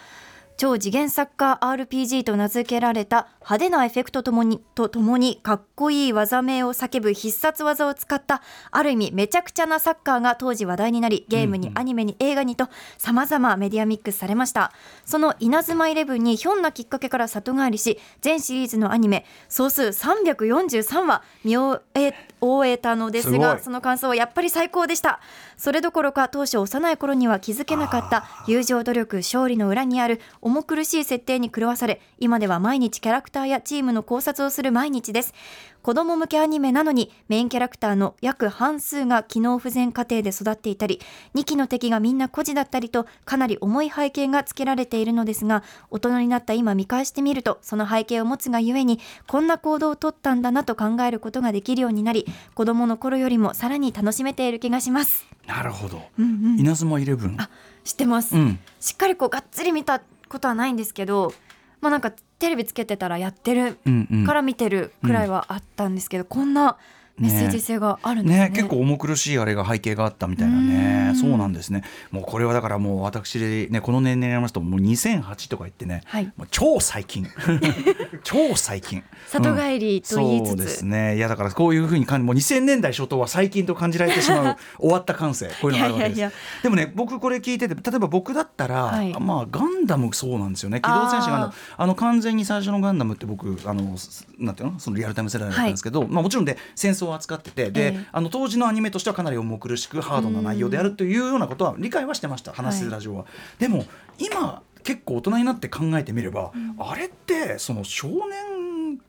[0.58, 8.42] 超次元サッカー RPG と名付けられた派手なエフェクトともにとともにかっこいい技名を叫ぶ必殺技を使った
[8.72, 14.72] ある意味めちゃくちゃなサッカーが当時話題になりゲームにアニメに映画にと様々メディアミックスされました。
[15.04, 25.20] その稲妻イレブンにひょんなきっかけから里帰りし全シリーズのアニメ総数343話見終え終えたのですがその感想はやっぱり最高でした。
[25.56, 35.34] それどころか当初幼い頃には気づけなかった友情努力勝利の裏にある重苦しい設定に狂わされ今では毎日キャラクターやチームの考察をする毎日です。
[35.82, 41.00] 子供向けアニメなのにメインキャラクターの約半数が機能不全家庭で育っていたり
[41.34, 55.26] 2期の敵がみんな孤児だったりとかなり重い背景がつけられているのですが大人になった今見返してみるとその背景を持つがゆえにこんな行動をとったんだなと考えることができるようになり子供の頃よりもさらに楽しめている気がします。
[55.46, 56.60] なるほど、うんうん。
[56.60, 57.36] 稲妻イレブン。
[57.40, 57.48] あ
[57.82, 58.58] 知ってます、うん。
[58.80, 61.32] しっかりこうがっつり見たことはないんですけど
[61.80, 64.24] まあなんかテレビつけてたらやってるうんうん。
[64.24, 66.76] から見てるくらいはあったんですけど、こんな
[67.18, 68.48] メッセージ性があるんですね。
[68.48, 71.08] ね結構重苦しいあれが背景があったみたいなね。
[71.10, 71.16] うん。
[71.16, 71.82] そうなんですね。
[72.10, 76.32] もうこれはだからもう私でねこの年齢になりますともう2008とか言ってね、はい。
[76.36, 77.26] もう超最近。
[78.22, 79.02] 超最近。
[79.26, 80.48] 里帰りと言いつつ。
[80.48, 81.16] そうですね。
[81.16, 85.46] いやだからこういうふうに感じもう2000年代初頭は最近と感じられてしまう 終わった感性。
[85.60, 86.18] こういうのがあるわけです。
[86.18, 86.62] いやいやいや。
[86.62, 89.12] でもね僕これ聞いてて例えば僕だったら、はい。
[89.18, 90.80] まあガンダムそうなんですよね。
[90.80, 91.52] 機動戦士ガンダム。
[91.76, 94.78] あの完全に最初のガンダムって僕あのすなんていうの？
[94.78, 98.06] そのリアルタイム世代だったんですけど、まあもちろんで戦争を扱っててで、ええ。
[98.12, 103.26] あの当時のアニメとしてはかなり重苦しくハードな内容であるというようなことは理解はしてました話してるラジオは。
[103.58, 103.84] でも
[104.18, 108.57] 今結構大人になって考えてみれば、あれってその少年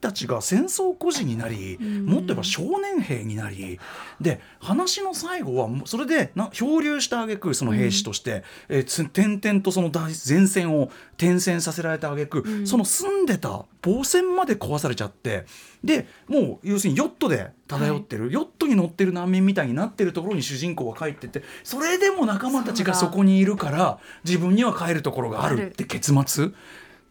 [0.01, 3.79] たちが戦争孤児になり、もっと言えば少年兵になり
[4.21, 15.45] で話の最後はそれでな漂流した挙句その兵士として、えーつ点々とその大前線を転戦させられた挙句、その住んでた防戦まで壊されちゃって
[15.83, 26.51] でもう要するにヨットで漂ってる、ヨットに乗ってる難民みたいになってるところに主人公は帰ってってそれでも仲間たちがそこにいるから自分には帰るところがあるって結末？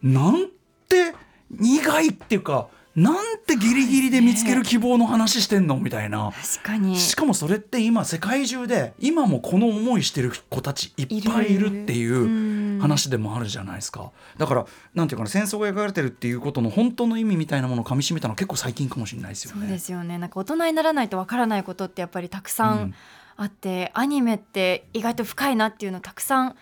[0.01, 0.47] なん
[0.87, 1.13] て
[1.51, 6.31] 苦いっていうかなんてギリギリで見つける希望の話してんのみたいな。
[6.57, 6.95] 確かに。
[6.97, 14.11] しかもそれって今世界中で今もこの思いしてる子たちいっぱいいるっていうんう話でもあるじゃないですか。
[14.37, 19.67] だからなんていうかな戦争が描かれてるっていうことの本当の意味みたいなものをかみしめたのは結構最近かもしれないですよそうね。
[19.67, 20.17] ですよね。
[20.17, 22.95] なんか大人にならないとわからないことってやっぱりたくさうんん
[23.37, 26.55] あって、アニメって意外と深いなっていうのたくさん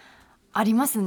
[0.57, 1.05] ありますです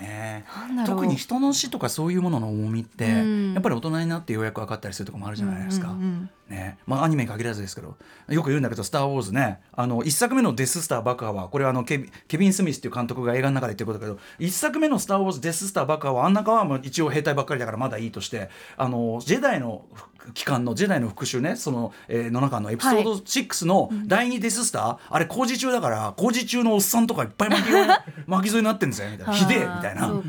[0.00, 0.44] ね。
[0.86, 3.52] 特に人の死とかそういうものの重みって、うん。
[3.54, 5.88] やっぱり大人になってようやく分かったりするところもあるじゃないですか。
[5.88, 6.30] うんうんうん。
[6.48, 6.78] ね。
[6.86, 7.96] まあ、アニメに限らずですけど。
[8.28, 19.86] よく言うんだけど「スター・ウォーズね」あの1作目の「デス・スター爆破は」これはあのケビン・スミスっていう監督が映画の中で言ってることだけど1作目の「スター・ウォーズ・デス・スター爆破は」あん中はもう一応兵隊ばっかりだからまだいいとしてあのジェダイの
[20.34, 27.86] 期間のジェダイの復讐ねその、えー、の中のエピソード6の第2デス・スター、あれ工事中だから工事中のおっさんとかいっぱい巻き添え
[28.26, 29.32] 巻き添えになってんですよみたいな。
[29.32, 30.08] ひでえみたいな。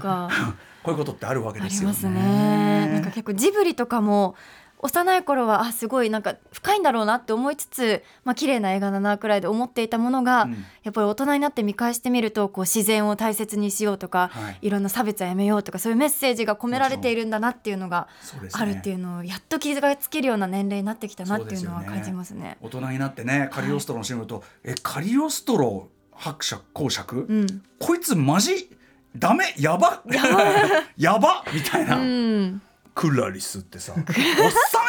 [0.81, 1.95] こういうことってあるわけあですよね。
[1.99, 2.89] りますね。
[2.93, 4.35] なんか結構ジブリとかも
[4.81, 10.51] 幼い頃はあすごいなんか深いんだろうなって思いつつ、まあ綺麗な映画だなくらいで思っていたものが、うん。
[10.83, 14.57] やっぱり大人になって見返してみるとこう自然を大切にしようとか、はい。
[14.61, 18.07] い、ろんな差別はやめようとかそういうメッセージが込められているんだなっていうのが
[18.53, 21.97] あるっていうのをやっと気がつけるような年齢になってきたなっていうのはそうですよね。
[21.97, 22.57] 感じますね。
[22.61, 28.69] 大人になってねカリオストロのシーンを見ると、えカリオストロ伯爵公爵、うん、こいつマジ
[29.17, 29.55] ダメ？
[29.57, 30.03] やば。
[30.97, 31.43] やば？
[31.53, 32.61] みたいな、うん
[32.99, 34.83] クラリスってさおっさん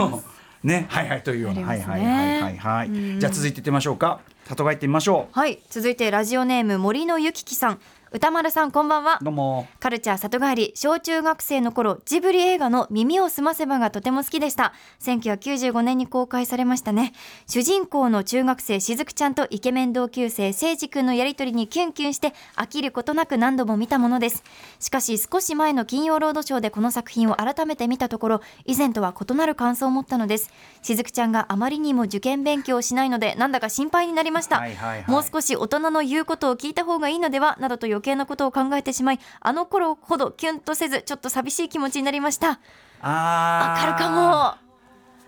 [0.00, 0.22] や ん。
[0.64, 0.86] ね。
[0.88, 1.64] はいはいというような、ね。
[1.64, 3.20] はいはいはいはい、うん。
[3.20, 4.20] じゃあ続いていってみましょうか。
[4.48, 5.60] 里帰ってみましょはい。
[5.70, 7.80] 続いてラジオネーム森のゆききさん
[8.12, 9.18] 歌丸さんこんばんは。
[9.20, 9.68] うどうも。
[9.78, 14.72] カルチャー里帰り小中学生の頃ジブリ映画の耳をすませばがとても好きでした。
[14.98, 17.12] 1995年に公開されましたね。
[17.46, 24.42] 主人公の中学生しずくちゃんとイケメン同級生せいじくんのやりとりにキュンキュンして飽きることなく何度も見たものです。
[24.80, 30.50] しかし少し前の金曜ロードショーでこの作品を改めて見たところ以前とは異なる感想を持ったのです。
[30.82, 35.08] しずくちゃんがあまりにも受験勉強をしないのでなんだか心配になりました、はいはいはい。
[35.08, 42.58] もう少し大人の言うことを聞いた方がいいのではなどと余計なことを考えてしまいあの頃ほどキュンとせずちょっと寂しい気持ちになりました。
[43.02, 44.70] わかるかも。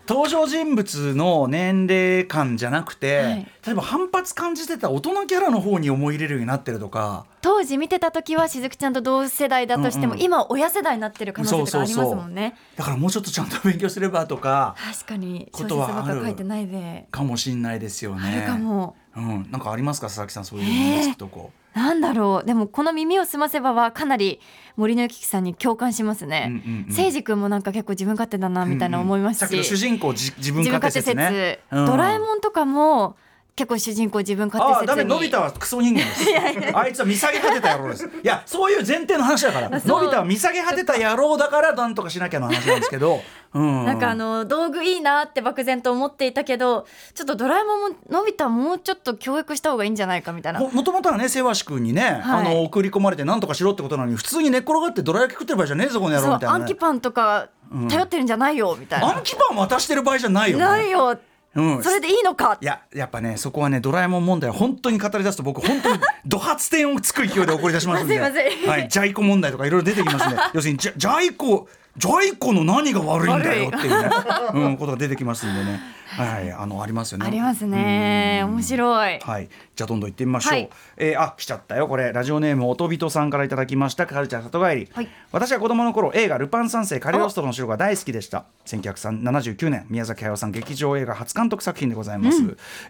[0.09, 3.47] 登場人物の年齢感じゃなくて、はい。
[3.65, 7.25] 例えば反発感じてた大人キャラの方に思い入れるようになってるとか。
[7.41, 10.25] 当時見てた時はしずくちゃんと同世代だとしても、うんうん。
[10.25, 12.57] 今親世代になってる可能性とかありますもんね。
[12.77, 18.45] だからもうちょっとちゃんと勉強すればとか確かにことは書いてないで、かもしんないですよね。
[18.45, 18.97] あるかも。
[19.17, 21.53] うん、なんかありますか佐々木さんそういう思いつくとこ。
[21.75, 22.47] なんだろう。
[22.47, 24.41] でもこの耳をすませばはかなり
[24.77, 26.93] 森のゆききさんに共感しますね、うんうんうん。
[26.93, 31.61] せいじくんもなんか結構自分勝手だなみたいな思いますし、さっきの主人公じ自分勝手説、説ね。
[31.71, 31.87] うん。
[31.87, 33.17] ドラえもんとかも
[33.55, 34.97] 結構主人公自分勝ああ手説に。
[34.99, 36.77] ダメのび太はクソ人間です。
[36.77, 38.07] あいつは見下げ果てた野郎です。
[38.07, 39.69] いやそういう前提の話だから。
[39.85, 43.21] のび太は見下げ果てた野郎だからなんとかしなきゃの話なんですけど、
[43.53, 50.61] うん、なんかあの道具いいなって漠然と思っていたけどちょっとドラえもんものび太はもうちょっと教育した方がいいんじゃないかみたいな。
[50.61, 52.41] ももともとはねせわし君にね、はい。
[52.41, 57.49] あの送り込まれて何とかしろってことなのに普通に寝っ転がってどら焼き食ってる場合じゃねえぞこの野郎みたいな、ね暗記、パンとか
[57.91, 61.19] 頼ってるんじゃないよみたいな、暗記パン渡してる場合じゃないよ、ね、ないよ
[61.55, 62.59] うん、それでいいのか。
[62.61, 68.19] いややっぱねそこはねドラえもん問題は本当に語り出すと僕本当に怒発点をつく勢いで怒り出しますんで。
[68.19, 74.11] はい、ジャイコ問題とかいろいろ出てきますね要するにジャジャイコジャイコの何が悪いんだよっていうね、
[74.55, 75.81] うん、ことが出てきますんでね
[76.15, 77.27] はいあのありますよね。
[77.27, 78.43] ありますね。
[78.45, 79.19] 面白い。
[79.19, 80.53] はい、じゃあどんどん行ってみましょう。
[80.53, 80.71] はい。
[80.99, 81.89] えーあ来ちゃったよ。
[81.89, 84.07] これラジオネームおとびとさんからいただきました。
[84.07, 85.09] カルチャー里帰り、はい。
[85.33, 88.45] 私は子供の頃映画ルパン三世カリオストロの城が大好きでした。
[88.67, 92.39] 1979年宮崎駿さん劇場映画初監督作品でございます、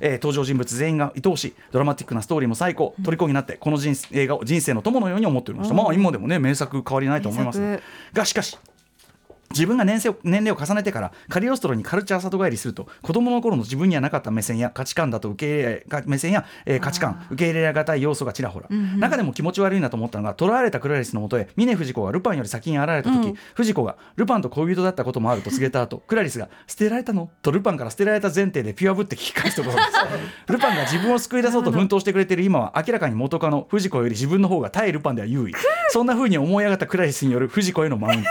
[0.01, 7.83] えー登場人物全員が愛おしいドラマティックなストーリーも最高虜になってこの人映画を人生の友のように思っておりました、まあ今でもね名作変わりないと思います名作。
[8.13, 8.59] がしかし
[9.53, 27.31] 自分が年齢を年齢を重ねてからカリオストロにカルチャー里帰りすると子供の頃の自分にはなかった目線や価値観だと受け入れが目線や、えー価値観受け入れがたい要素がちらほら、中でも気持ち悪いなと思ったのが捕らわれたクラリスのもとへ峰不二子がルパンより先に現れた時、不二子がルパンと恋人だったこともあると告げた後クラリスが捨てられたの？
[27.43, 29.93] とルパンから捨てられた前提でピュアぶって聞き返すところです。
[30.53, 35.53] ルパンが自分を救い出そうと奮闘してくれている今は明らかに元カノ不二子より自分の方が対ルパンでは優位。
[35.91, 38.31] そんな風に思い上がったクラリスによる不二子へのマウント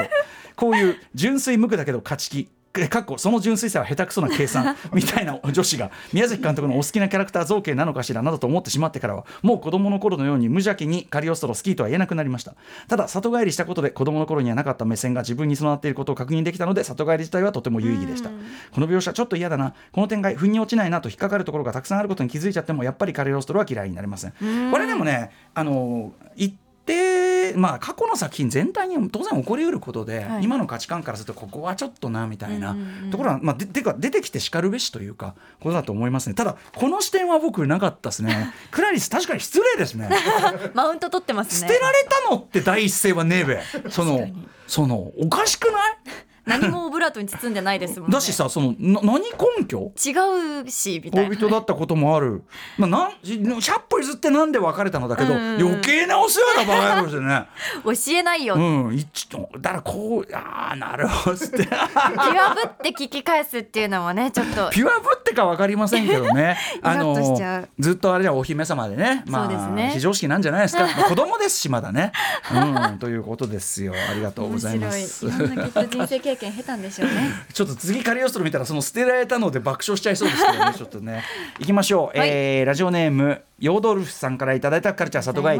[0.55, 2.49] こういう純粋無垢だけど勝ち気。
[2.79, 4.77] えかっこその純粋さは下手くそな計算。
[4.93, 12.55] みたいな女子が宮崎監督のお好きなキャラクター造形なのかしらなどと思ってしまってからはもう子供の頃のように無邪気にカリオストロ好きとは言えなくなりました。
[12.87, 18.29] ただ里帰りしたことで子供の頃にはなかった目線が自分に備わっていることを確認できたので里帰り自体はとても有意義でした。
[18.71, 19.73] この描写ちょっと嫌だな。
[19.91, 24.33] この展開腑に落ちないなと引っかかるところがたくさんあることに気づいちゃってもやっぱりカリオストロは嫌いになりません。
[24.71, 30.43] これでもねあの一定まあ過去の作品全体に当然起こりうることで、はい。
[30.43, 32.75] 今の価値観からするとここはちょっとなみたいな
[33.11, 36.33] ところは、まあ、でてか出てきてしかるべしというかことだと思いますね。
[36.35, 38.53] ただこの視点は僕なかったですね。
[38.71, 40.09] クラリス確かに失礼ですね。
[40.73, 43.61] マウント取ってます 捨ねてられたのって第一声はねえべ。
[43.89, 44.27] その
[44.67, 45.97] そのおかしくない？
[46.45, 48.13] 何もオブラートに包んでないですもんね。
[48.15, 49.91] だしさそのな何根拠？
[49.95, 51.27] 違うしみたいな。
[51.29, 52.43] 恋人だったこともある、
[52.77, 57.45] まあ、なん100歩譲ってなんで別れたのだけど、余計なお世話だバカ野郎ですよね
[57.83, 59.27] 教えないよ、うん一
[59.59, 61.57] だからこうああなるほどって。
[61.57, 64.69] ピュアぶって聞き返すっていうのもねちょっと。
[64.69, 66.57] ピュアぶってか分かりませんけどね。
[66.79, 67.69] イラッとしちゃう。
[67.79, 69.23] ずっとあれじゃお姫様でね。
[69.27, 69.91] まあそうですね。
[69.93, 72.11] 非常識なんじゃないですか、まあ子供ですしまだね、
[72.53, 73.93] うん、ということですよ。
[73.93, 75.03] ありがとうご面ざいま白い。
[75.03, 77.29] すいろんなきっと人生経験経たんでしょうね。
[77.53, 81.23] ちょっと次カリオストロ見たらその捨てられたので爆笑しちゃいそうですけどね ちょっとね。
[81.59, 82.29] 行きましょう、はい。
[82.29, 85.59] えーラジオネームヨードルフさんからいただいたカルチャー里帰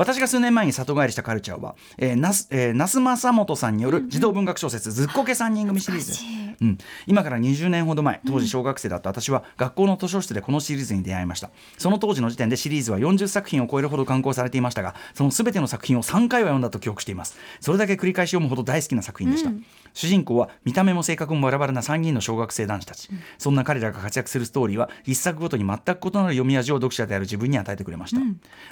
[0.00, 6.14] 私が数年前に里帰りしたカルチャーは、えー、那須えー那須正元さんによる児童文学小説「ずっこけ3人組」シリーズ。
[6.62, 11.50] うん、今から20年ほど前当時小学生だった私は学校の図書室でこのシリーズに出会いました。
[11.76, 17.36] その当時の時点でシリーズは40作品を超えるほど刊行されていましたがその全ての作品を3回は読んだと記憶しています。
[17.60, 19.50] それだけ繰り返し読むほど大好きな作品でした、
[19.92, 28.20] 主人公は見た目も性格もバラバラな3人の小学生男子たち、そんな彼らが活躍するストーリーは一作ごとに全く異なる読み味を読者である自分に与えてくれました、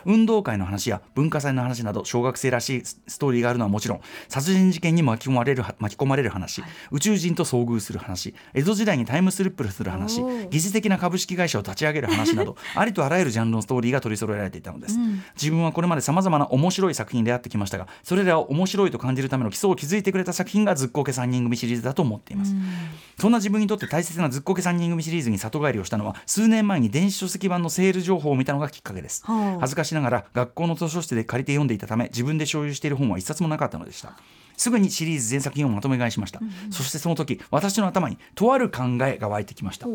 [0.04, 8.34] 運動会の話や文化祭の話など小学生らしいスストーリーがあるのはもちろん殺人事件に巻き込まれる巻き込まれる話、宇宙人と遭遇する話。
[8.54, 10.22] 江戸時代にタイムスリップする話。
[10.50, 14.98] 疑似的な株式会社を立ち上げる話など ありとあらゆるジャンルのストーリーが取り揃えられていたのです、
[15.34, 22.54] 自分はこれまでさまざまな面白い作品に出会ってきましたがそれらを面白いと感じるための基礎を築いてくれた作品がずっこけ3人組シリーズだと思っています、
[23.18, 29.24] そんな自分にとって大切なずっこけ3人組シリーズに里帰りをしたのは数年前に電子書籍版のセール情報を見たのがきっかけです。
[29.24, 34.16] はあ恥ずかしながら学校の図書室で借りて読んでいたため自分で所有している本は一冊もなかったのでした。
[34.56, 36.40] すぐにシリーズ全作品をまとめ買いしました、
[36.70, 39.86] そしてその時私の頭にとある考えが湧いてきました。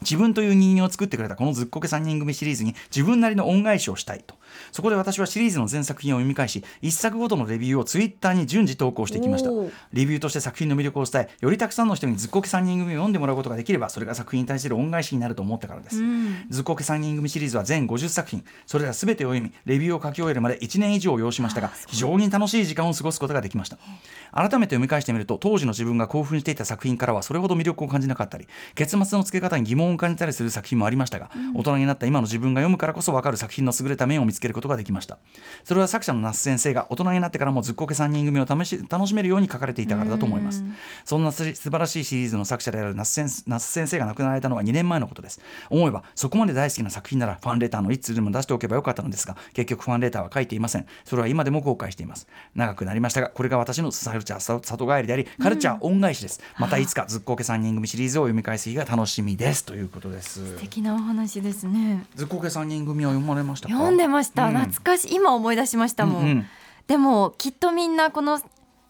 [0.00, 4.34] 自分という人間を作ってくれたこのずっこけ3人組シリーズに自分なりの恩返しをしたいと
[4.70, 9.50] そこで私はシリーズの全作品を読み返し一作ごとのレビューをツイッターに順次投稿していきました。
[9.92, 16.46] レビューとして作品の魅力を伝えよりたくさんの人にずっこけ3人組を読んでもらうことができればそれが作品に対する恩返しになると思ったからです、うん。
[16.50, 23.78] ずっこけ3人組シリーズは全50作品それら全てを読みレビューを書き終えるまで1年以上を要しましたが非常に楽しい時間を過ごすことができました。
[24.32, 35.18] 改めて読み返してみると当時の自分が興奮していた作品からはそれほど魅力を感じなかったり結末の付け方に疑問を感じたりする作品もありましたが、大人になった今の自分が読むからこそ分かる作品の優れた面を見つけることができました。
[35.64, 40.64] それは作者の那須先生が大人になってからもずっこけ3人組を試し楽しめるように書かれていたからだと思います。
[41.04, 45.40] そんなす素晴らしいシリーズの作者である那須先那須先生が亡くなられたのは2年前のことです。
[45.70, 50.86] 思えばそこまで大好きな作品ならファンレターの一通でも出しておけばよかったのですが結局ファンレターは書いていません。
[51.04, 52.26] それは今でも後悔しています。
[52.54, 59.64] 長くなりましたがこれが私のカルチャー里帰りでありカルチャー恩返しです、またいつかずっこけ3人組シリーズを読み返す日が楽しみです。
[59.64, 60.56] ということです。
[60.56, 62.06] 素敵なお話ですね。
[62.14, 63.74] ずっこけ3人組は読まれましたか？
[63.74, 64.56] 読んでました、うん。
[64.56, 65.14] 懐かしい。
[65.14, 66.46] 今思い出しましたもん、うんうん。
[66.86, 68.40] でもきっとみんなこの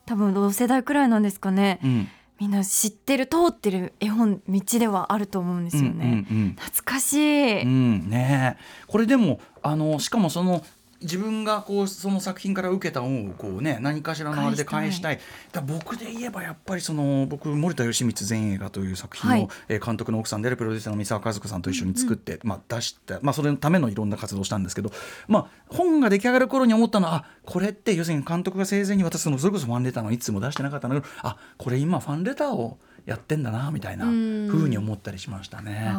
[0.06, 2.08] 多分同世代くらいなんですかね、うん。
[2.40, 6.56] みんな知ってる通ってる絵本道ではあると思うんですよね、うんうんうん。
[6.58, 8.08] 懐かしい、うん。
[8.08, 8.62] ねえ。
[8.88, 10.64] これでもあのしかもその
[11.02, 15.20] 自分がこうその作品から受けた恩をこうね何かしらのあれで返したい。
[15.52, 19.48] だ僕で言えばやっぱりその僕森田義満全映画という作品を、はい。
[19.68, 24.90] えー監督の奥さんであるプロデューサーの三沢和子さんと一緒に作って、まあ、出した、まあ、それのためのいろんな活動をしたんですけど、
[25.28, 34.48] まあ、本が出来上がる頃に思ったのはあこれって要するに監督が生前に私そのそれこそファンレターのいつも出してなかったんだけどあこれ今ファンレターをやってんだなみたいなふうん。
[34.64, 35.92] うに思ったりしましたね。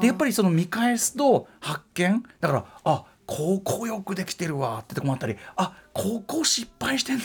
[0.00, 7.24] でやっぱりその見返すと発見だからあここよくできてるわってとこもあったりあここ失敗してんだ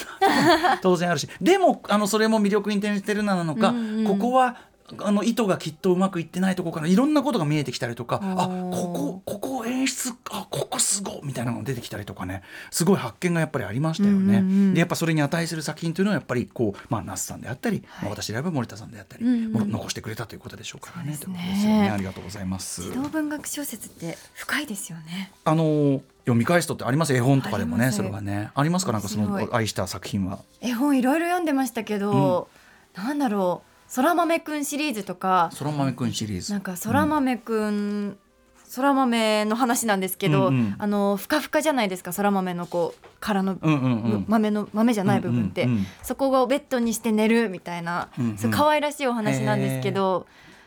[0.81, 4.05] 当然あるしでもあのそれも魅力に転じてるなのか、うんうん。
[4.05, 4.57] ここは
[4.99, 14.17] あの意図がきっとうまくいってないところからいろんなことが見えてきたりとかあここここ演出あここすごいみたいなのが出てきたりとかねすごい発見がやっぱりありましたよね。
[14.17, 14.39] うんうんう
[14.71, 14.73] ん。
[14.73, 21.17] でやっぱそれに値する作品というのはやっぱりこう、まあ、那須さんであったり、まあ、私であれば森田さんであったり、うんうんも残してくれたということでしょうからね。
[21.17, 22.81] ということですよねありがとうございます。
[22.83, 25.31] 児童文学小説って深いですよね。
[25.45, 27.13] あのー読み返すとってあります？
[27.13, 28.49] 絵本とかでもねそれはね。
[28.55, 28.93] ありますか？
[28.93, 30.39] なんかその愛した作品は。
[30.61, 32.47] 絵本いろいろ読んでましたけど、
[32.95, 36.51] なんだろう空豆くんシリーズとかそら豆くんシリーズ。
[36.51, 38.17] なんか空豆くん、
[38.75, 40.75] 空豆の話なんですけど、うんうん。
[40.79, 44.25] あのふかふかじゃないですか空豆のこう殻の、うんうんうん。
[44.27, 48.37] 豆の豆じゃない部分って、うんうんうんそこをベッドにして寝るみたいな、うんうん。
[48.37, 50.25] そう可愛らしいお話なんですけど。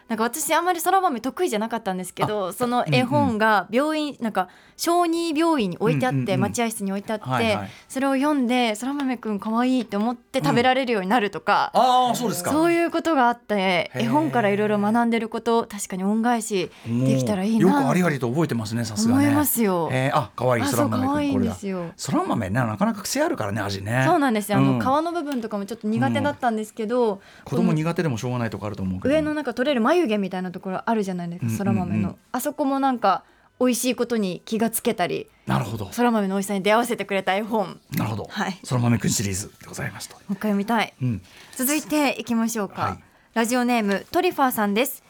[0.09, 7.71] なんか私あんまり空豆得意じゃなかったんですけどその絵本が病院なんか小児病院に置いてあって、うんうんうん待合室に置いてあって、はいはい。
[7.89, 12.53] それを読んで空豆くん可愛いって思って食べられるようになるとか、ああそうですか。
[12.53, 17.67] そういうことがあって絵本からいろいろ学んでること確かに恩返しできたらいいな。
[17.67, 19.25] よくありありと覚えてますねさすがね。
[19.25, 19.89] 思いますよ。
[19.91, 21.93] えーあ可愛いあそら豆くんこれよ。
[21.97, 24.05] そら豆ねなかなか癖あるからね味ね。
[24.07, 24.59] そうなんですよ。
[24.59, 29.15] あの、うん皮の部分とかもちょっと苦手だったんですけど、子供苦手でもしょうがないとこあると思うけど。
[29.15, 31.51] 上のなんか取れる眉毛みたいなところあるじゃないですか。
[31.51, 33.25] そら豆の、あそこもなんか
[33.59, 35.89] 美味しいことに気がつけたり、なるほど。
[35.93, 37.69] そら豆の美味しさに出会わせてくれた絵本。
[37.69, 38.27] もうなるほど。
[38.29, 38.59] はい。
[38.65, 40.17] そら豆くんシリーズでございました。
[40.17, 40.93] 一回読みたい。
[41.01, 41.23] うん。
[41.57, 42.99] 続いていきましょうか、はい。
[43.35, 45.03] ラジオネームトリファーさんです。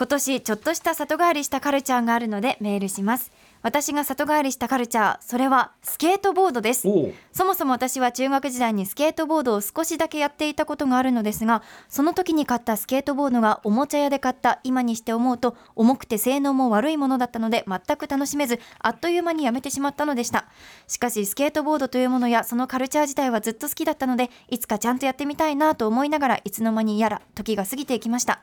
[0.00, 3.30] 今年ちょっとした里帰りしたカルチャーがあるのでメールします
[3.62, 6.88] 私が里帰りしたカルチャーそれはスケートボードです。
[7.32, 20.46] そもそも私は中学時代にスケートボードを少しだけやっていたことがあるのですがその時に買ったスケートボードがおもちゃ屋で買った今にして思うと重くて性能も悪いものだったので全く楽しめずあっという間にやめてしまったのでした。
[20.86, 28.40] しかしスケートボードというものやそのカルチャー自体はずっと好きだったのでいつかちゃんとやってみたいなと思いながらいつの間にやら時が過ぎていきました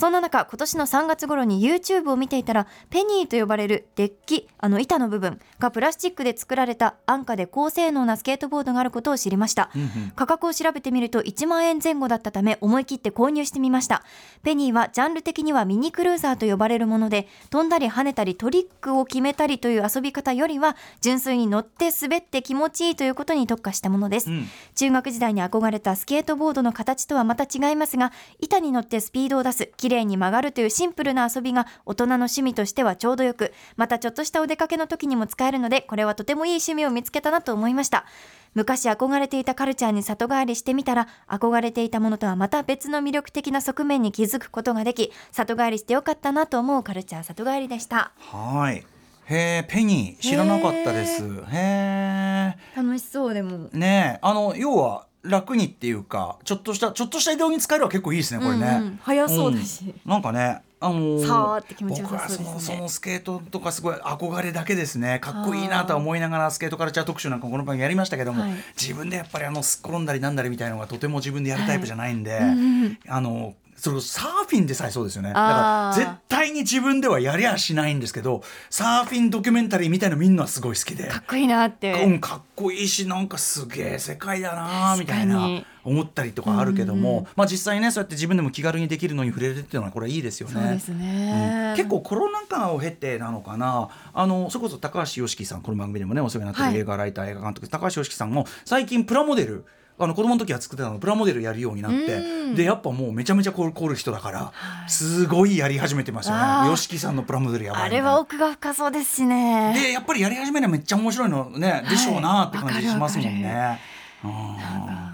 [0.00, 10.12] そんな中今年の3月頃に YouTube を見ていたらペニーと呼ばれるデッキあの板の部分がプラスチックで作られた安価で高性能なスケートボードがあることを知りました、うんうん。
[10.16, 14.02] 価格を調べてみると1万円前後だったため思い切って購入してみました。
[14.42, 24.46] ペニーはジャンル的にはミニクルーザーと呼ばれるもので飛んだり跳ねたりトリックを決めたりという遊び方よりは純粋に乗って滑って気持ちいいということに特化したものです、うん。
[24.76, 38.06] 中学時代に憧れたスケートボードの形とはまた違いますが板に乗ってスピードを出す綺麗に曲がるというシンプルな遊びが大人の趣味としてはちょうどよくまたちょっとしたお出かけの時にも使えるのでこれはとてもいい趣味を見つけたなと思いました。
[38.54, 48.12] 昔憧れていたカルチャーに里帰りしてみたら憧れていたものとはまた別の魅力的な側面に気づくことができ里帰りしてよかったなと思うカルチャー里帰りでした。
[48.18, 48.84] はい。
[49.26, 51.22] へえペニー知らなかったです。
[51.22, 53.68] へえ楽しそうでも。
[53.72, 59.00] ねえあの要は楽にっていうかちょっとしたちょっとした移動に使えるは結構いいですねこれね、うんうん。
[59.02, 59.84] 早そうだし。
[59.84, 60.10] うん。
[60.10, 62.44] なんかねあのーさーって気持ちよさそうですね。
[62.46, 65.18] 僕はそのそのスケートとかすごい憧れだけですね。
[65.20, 68.52] かっこいいなとは思いながらスケートカルチャー特集なんかこの番組やりましたけども、はい。
[68.80, 75.30] 自分でやっぱりあのすっ転んだりなんだりみたいなのがとても自分でやるタイプじゃないんで、うんうんあのそれサーフィンでさえそうですよね。
[75.30, 81.08] だから絶対にに自分ではやりゃしないんですけどサーフィンドキュメンタリーみたいなの見るのはすごい好きで。
[81.08, 82.04] かっこいいなって。
[82.04, 90.54] うん、かっこいいしなんかすげえ世界だなみたいな思ったりとかあるけども、うんまあ実際ねそうやって自分でも気軽にできるのに触れるっていうのはこれはいいですよね。
[90.54, 91.76] そうですね、うん。
[91.76, 93.88] 結構コロナ禍を経てなのかな。
[94.12, 96.74] あのそれこそ高橋良樹さんこの番組でもねお世話になってはい。
[96.74, 99.64] る映画ライター、映画監督高橋良樹さんも最近プラモデル
[100.00, 102.54] あの子供の時は作ってたのプラモデルやるようになってうん。
[102.54, 104.90] でやっぱもうめちゃめちゃ凝る人だから、はい。
[104.90, 106.42] すごいやり始めてますよね。
[106.42, 109.74] YOSHIKI さんのプラモデルやばいあれは奥が深そうですしね。
[109.74, 113.80] でやっぱりやり始めるのはめっちゃ面白いのね、でしょうなって感じしますもんね。
[114.24, 115.09] うん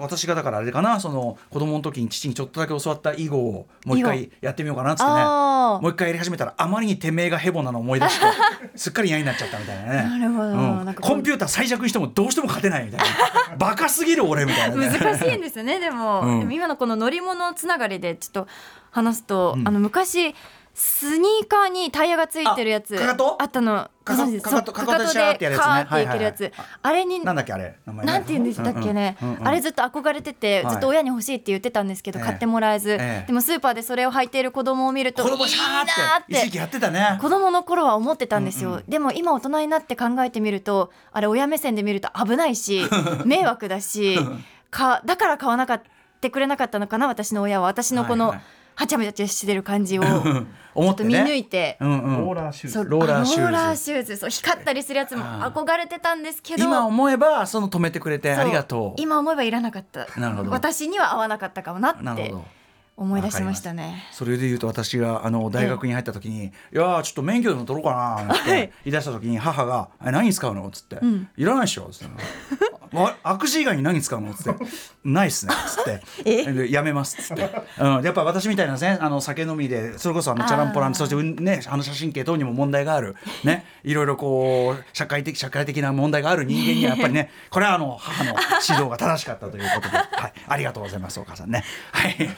[0.00, 5.20] 私がだからあれかなその子供の時に父にちょっとだけ教わった囲碁をもう一囲回やってみようかなっつってね。
[5.80, 8.26] もう一回やり始めたらあまりにてめえがヘボなのを思い出して
[8.76, 10.18] すっかり嫌になっちゃったみたいなね。
[10.18, 10.48] なるほど。
[10.48, 10.84] うん。
[10.84, 11.10] なんかこう。
[11.10, 13.06] コンピューター最弱にしてもどうしても勝てないみたいな。
[13.56, 16.40] バカすぎる俺みたいな、ね、難しいんですよねでも,、うん。
[16.40, 18.48] でも今のこの乗り物つながりでちょっと
[18.90, 19.66] 話すと、うん。
[19.68, 20.34] あの昔
[20.72, 23.90] スニーカーにタイヤがついてるやつあったの。
[24.02, 26.52] かかとかかとでカーっていけるやつ、
[26.82, 27.76] あれになんだっけあれ？
[27.86, 30.72] なんて言うんでしたっけね、あれずっと憧れてて、はい。
[30.72, 32.24] ずっと親に欲しいって言ってたんですけど、ええ。
[32.24, 33.24] 買ってもらえず、ええ。
[33.26, 35.82] でもスーパーでそれを履いている子供を見ると子いいな
[36.18, 36.32] って。
[36.32, 37.18] 一時期やってたね。
[37.20, 42.84] 子供の頃は思ってたんですよ、でも今大人になって考えてみるとあれ親目線で見ると危ないし
[43.26, 44.18] 迷惑だし
[44.70, 45.82] かだから買わなかっ
[46.20, 47.66] てくれなかったのかな私の親は。
[47.66, 48.44] 私のこのはいはい
[48.74, 50.02] はちゃめちゃしてる感じを
[50.74, 51.76] 思って見抜いて。
[51.80, 52.26] うんうん。
[52.26, 52.74] ローラーシューズ。
[52.74, 53.40] そうローラーシューズ。
[53.42, 54.16] ローラーシューズ。
[54.16, 56.64] そう光ったりするやつも憧れてたんですけど。
[56.64, 59.00] 今思えばその止めてくれてありがとう。
[59.00, 60.06] 今思えばいらなかった。
[60.18, 60.50] なるほど。
[60.50, 62.44] 私には合わなかったかもなってなるほど。
[62.96, 64.04] 思い出しましたね。
[64.12, 68.60] それで言うと私があの大学に入った時に「いやーちょっと免許でも取ろうかな」なんてはい。
[68.60, 70.96] 言い出した時に母が「え何に使うの?」っつって。
[70.96, 72.14] ん「いらないでしょ」っつって
[72.74, 74.64] 「わ悪事以外に何に使うの?」っつって
[75.04, 76.70] 「ないっすね」っつって。
[76.70, 83.16] やめます」っつって、うん、やっぱ私みたいなねあの酒飲みでそれこそあのチャランポランそしてうんね反射神経等にも問題がある。
[83.44, 83.64] ね。
[83.84, 88.30] いろいろこう社会的社会的な問題がある人間にはやっぱりねこれはあの母の
[88.68, 91.64] 指導が正しかったということで、はい、ありがとうございますお母さんね。
[91.92, 92.30] はい。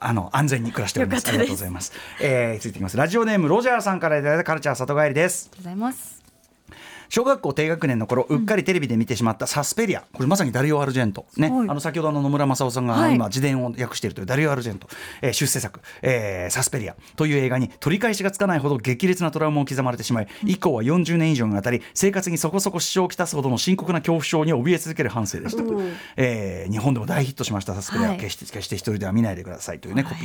[0.00, 1.28] あの安全に暮らしております。
[1.28, 1.92] ありがとうございます。
[2.20, 2.96] えー、ついてきます。
[2.96, 5.50] ラジオネームロジャーさんからいただいたカルチャー里帰りです。
[5.52, 6.17] ありがとうございます
[7.08, 10.02] 小学校低学年の頃うっかりテレビで見てしまったサスペリア。
[10.12, 11.26] これまさにダリオ・アルジェント。
[11.36, 11.68] ね、はい。
[11.68, 13.14] あの先ほどの野村正夫さんがはい。
[13.14, 14.88] 今自伝を訳しているというダリオ・アルジェント、
[15.22, 25.62] えー出世作、えーサスペリアという映画に取り返しがつかないほど激烈なトラウマを刻まれてしまい以降は40年以上にわたり生活にそこそこ支障をきたすほどの深刻な恐怖症に怯え続ける半生でした、
[26.16, 28.18] えー日本でも大ヒットしましたサスペリア、はい。
[28.18, 30.18] 決して決して一人では見ないでくださいというね、コピー。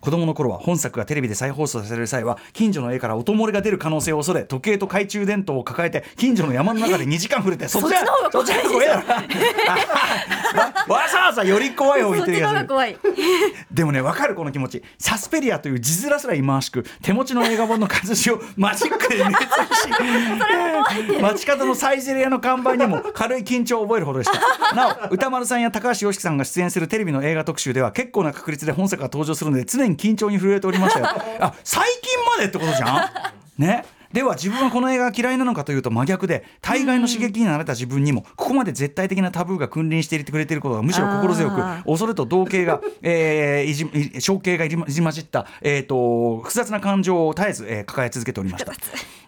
[0.00, 9.08] 子供の頃は本作がテレビで再放送される際は近所の家から音漏れが出る可能性を恐れ時計と懐中電灯を抱えて近所の山の中で2時間触れてそっちはそっちの方が怖いでしょそっちの方が怖いだろ。
[10.94, 12.60] わわざわざより怖い方言ってる気がする。
[12.60, 12.98] の方が怖い
[13.70, 14.82] でもね分かるこの気持ち。
[14.98, 19.88] サスペリアという字面すら忌まわしく手持ちの映画本の活字をマジックで熱し
[21.20, 31.06] 街角のサイゼリヤの看板にも軽い緊張を覚えるほどでしたなお歌丸さんや高橋良樹さんが出演するテレビの映画特集では結構な確率で本作が登場するので常に緊張に震えておりましたよ
[31.40, 48.72] あ最近までってことじゃんねでは自分はこの映画が嫌いなのかというと真逆で大概の刺激になれた自分にもここまで絶対的なタブーが君臨していてくれていることがむしろ心強く恐れと同型が、 えー、いじい象形がいじいじ混じった、えー、と複雑な感情を絶えず、えー抱え続けておりました。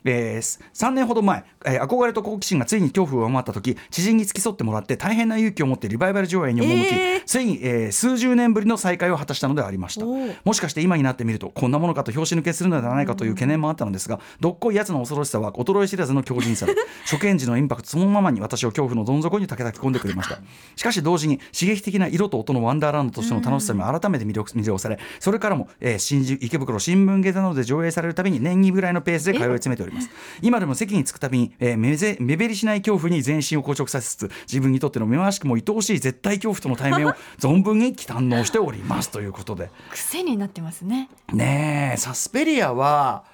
[0.05, 7.24] えー、3年ほど前、えー憧れと好奇心がついに恐怖を上回った時知人に付き添ってもらって大変な勇気を持ってリバイバル上映に赴き、えー。
[7.24, 10.07] ついに、えー数十年ぶりの再会を果たしたのでありました。
[10.07, 16.74] もしかして今になってみるとこんなものかと拍子抜けするのではないかという懸念もあったのですがどっこいやつの恐ろしさは衰え知らずの強靭さで
[17.05, 20.38] 初見時のインパクトそのままに私を恐怖のどん底にたけたき込んでくれました。
[20.76, 30.11] しかし同時に刺激的な色と音のワンダーランドとしての楽しさにも改めて魅力魅了されそれからも、えー新宿池袋新聞芸座などで上映されるたびに年にぐらいのペースで通い詰めております。
[30.43, 39.70] 今でも席に着くたびに、えー目ぜ目減りしない恐怖に全身を硬直させつつ自分にとっての目ましくも愛おしい絶対恐怖との対面を 存分に堪能しておりますということで。
[39.91, 41.09] 癖になってますね。
[41.32, 43.24] ねえサスペリアは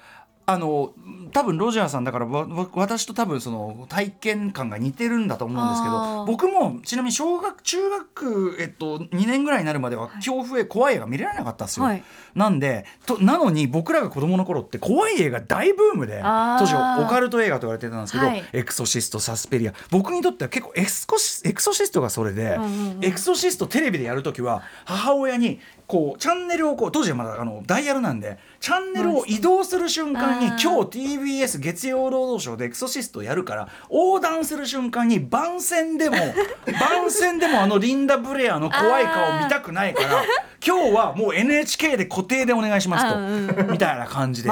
[0.49, 0.93] あの
[1.33, 6.25] 多分ロジャーさんだから私と多分その体験感が似てるんだと思うんですけあどー。
[6.25, 11.85] 僕もちなみに小学中学、えっと、2年ぐらいになるまでは恐怖映怖い映画見れなかったんですよ。
[11.85, 12.03] はい。
[12.33, 18.43] なんでとなのに僕らが子供の頃って怖い映画大ブームで当時オカルト映画と言われてたんですけど、はい。
[18.53, 19.73] エクソシストサスペリア。
[19.91, 23.05] 僕にとっては結構エクソシエクソシストがそれで、うんうんうん。
[23.05, 30.67] エクソシストテレビでやるときは母親にこうチャンネルをこう当時はまだあのダイヤルなんでチャンネルを移動する瞬間に今日
[31.17, 36.17] TBS 月曜労働省でエクソシストやるから横断する瞬間に番宣でも
[36.77, 40.23] 番宣でもあのリンダ・ブレアの怖い顔見たくないから
[40.65, 44.49] 今日はもう NHK で固定でお願いしますとみたいな感じで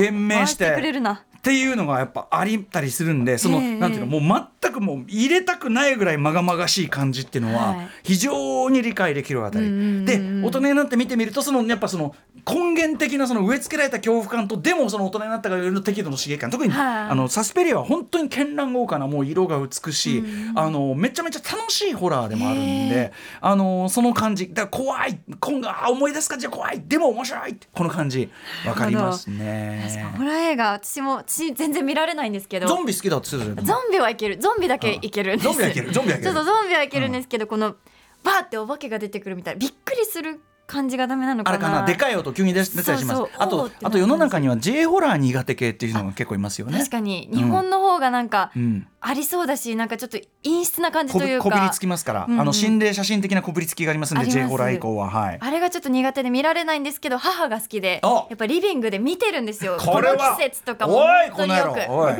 [0.00, 7.88] 言明してくれるなっていうのがやっぱありたりするんでその、ええなんていうのもう全くもう入れたくないぐらいまがまがしい感じっていうのははい。
[8.02, 9.66] 非常に理解できるあたり、
[10.06, 12.14] で大人になって見てみるとそのやっぱその
[12.48, 17.10] 根源的なその植え付けられた恐怖感とでもその大人になったからよりの適度の刺激感特に、はい。
[17.10, 20.24] あのサスペリアは本当に絢爛豪華なもう色が美しい、
[20.54, 24.48] あのめちゃめちゃ楽しいホラーでもあるんであのその感じ。
[24.48, 25.20] だから怖い。
[25.40, 26.82] 今度あ思い出す感じは怖い。
[26.86, 27.50] でも面白い。
[27.50, 28.30] ってこの感じ
[28.66, 30.14] わかりますね。
[30.16, 32.68] ホラー映画私も私全然見られないんですけど。
[32.68, 33.82] ゾンビ好きだって言ってたじゃん。
[33.82, 34.38] ゾンビはいける。
[34.38, 35.44] ゾンビだけいけるんです。
[35.48, 35.92] ゾンビはいける。
[35.92, 36.32] ゾンビはいける。
[36.32, 37.74] ちょっとゾンビはいけるんですけど、この
[38.22, 40.40] バーってお化けが出てくるみたいびっくりする
[40.74, 41.56] 感じがダメなのかな。
[41.56, 41.86] あれかな。
[41.86, 43.22] でかい音急に出出たりします。
[43.38, 46.78] あとあと世の中には J ホラー苦手系っていうのが結構いますよね。
[46.78, 47.28] 確かに。
[47.32, 48.86] 日本の方がなんかうん。
[49.00, 51.50] ありそうだしなんかちょっと陰湿な感じことびいうか。
[51.50, 52.40] こびりつきますから、うんうん。
[52.40, 55.38] あの心霊写真的なこびりつきがありますんで J ホラー以降ははい。
[55.40, 59.76] あれがちょっと苦手で見られないんですけど母が好きであやっぱリビングで見てるんですよ。
[59.78, 60.36] これは。
[60.38, 60.94] 季節とかも。
[60.94, 61.06] 本
[61.36, 61.92] 当によく。
[61.92, 62.14] おい。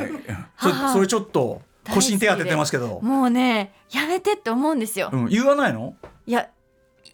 [0.59, 1.61] そそれちょっと
[1.93, 5.95] 腰に手当ててますけど、もうねやめてって思うんですよ、うん、言わないの？
[6.25, 6.49] いや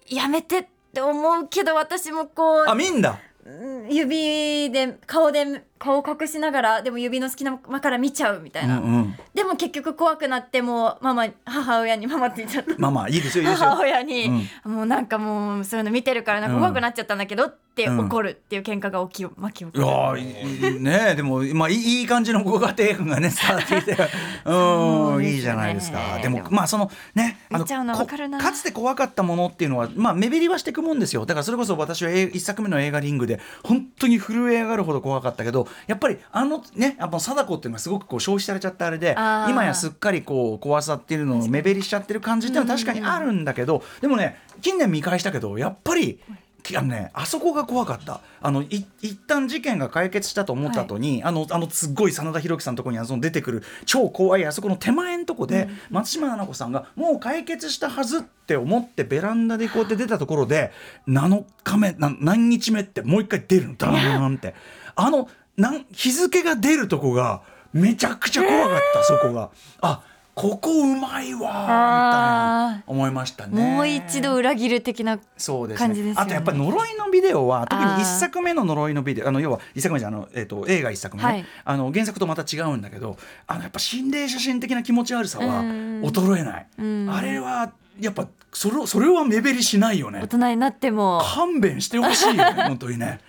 [0.08, 3.18] やめてって思うけど私もこあう見んだ。
[3.46, 9.16] うん指で顔で顔を隠しながらでも指の隙間から見ちゃうみたいな、うんうん。
[9.34, 13.70] でも結局怖くなってもうママ母親にママって言っちゃったまあまあいいですよいいですよ。
[13.70, 18.00] 母親に、もうなんかもうそういうの見てるからなんか怖くなっちゃったんだけどってうん。
[18.06, 21.16] 怒るっていう喧嘩が起き巻き起こるいやーいいね。
[21.16, 23.98] でもまあいい感じのご家庭感がね 伝わっていて。
[24.46, 26.20] そうんいいじゃないですか。
[26.22, 31.26] でもまあそのねあの見ちゃうのわかつて怖かったものっていうのはまあ目減りはしていくもんですよ。
[31.26, 46.20] だからそれこそ私はえ一作目の映画リングで本当に震え上がるほど怖かったけどやっぱりあのねやっぱ貞子っていうのがすごくこう消費されちゃったあれで今やすっかりこう怖さっていうのを目減りしちゃってる感じっていうのは確かにあるんだけどでもね近年見返したけどやっぱり
[46.62, 48.22] きあのね、あそこが怖かった。
[48.42, 60.72] あのい一旦事件が解決したと思った後に、あのあのすっごい真田広樹さんのところにあの出てくる超怖いあそこの手前のとこで、松島菜々子さんがもう解決したはずって思ってベランダでこうやって出たところで
[61.08, 63.76] 7日目な何日目ってもう一回出るの。
[63.76, 64.56] ダーンって。
[64.96, 65.30] あの
[65.62, 67.42] なん日付が出るとこが
[67.72, 69.50] めちゃくちゃ怖かった、そこが。
[69.82, 70.02] あ
[70.34, 71.42] ここうまいわー。
[71.42, 73.76] みたいな思いましたね。
[73.76, 75.88] もう一度裏切る的なそうですね。
[75.88, 76.22] 感じですよね。
[76.22, 81.46] あとやっぱり呪いのビデオは特にあー一作目の呪いのビデオあの要は一作目じゃあの、えー、と映画一作目ね、はい。
[81.66, 86.02] あの原作とまた違うんだけどあのやっぱ心霊写真的な気持ち悪さはうん。
[86.02, 86.68] 衰えない。
[86.80, 87.10] うん。
[87.12, 90.22] あれはやっぱそれそれは目減りしないよね。
[90.22, 91.22] 大人になっても。
[91.24, 93.20] 勘弁してほしいよね本当にね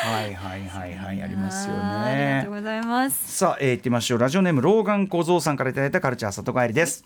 [0.00, 3.36] はいはいはいはいありますよあーありがねとうございます。
[3.36, 4.18] さあ、えー、行ってみましょう。
[4.18, 7.04] ラジオネームローガン小僧さんからいただいたカルチャー里帰りです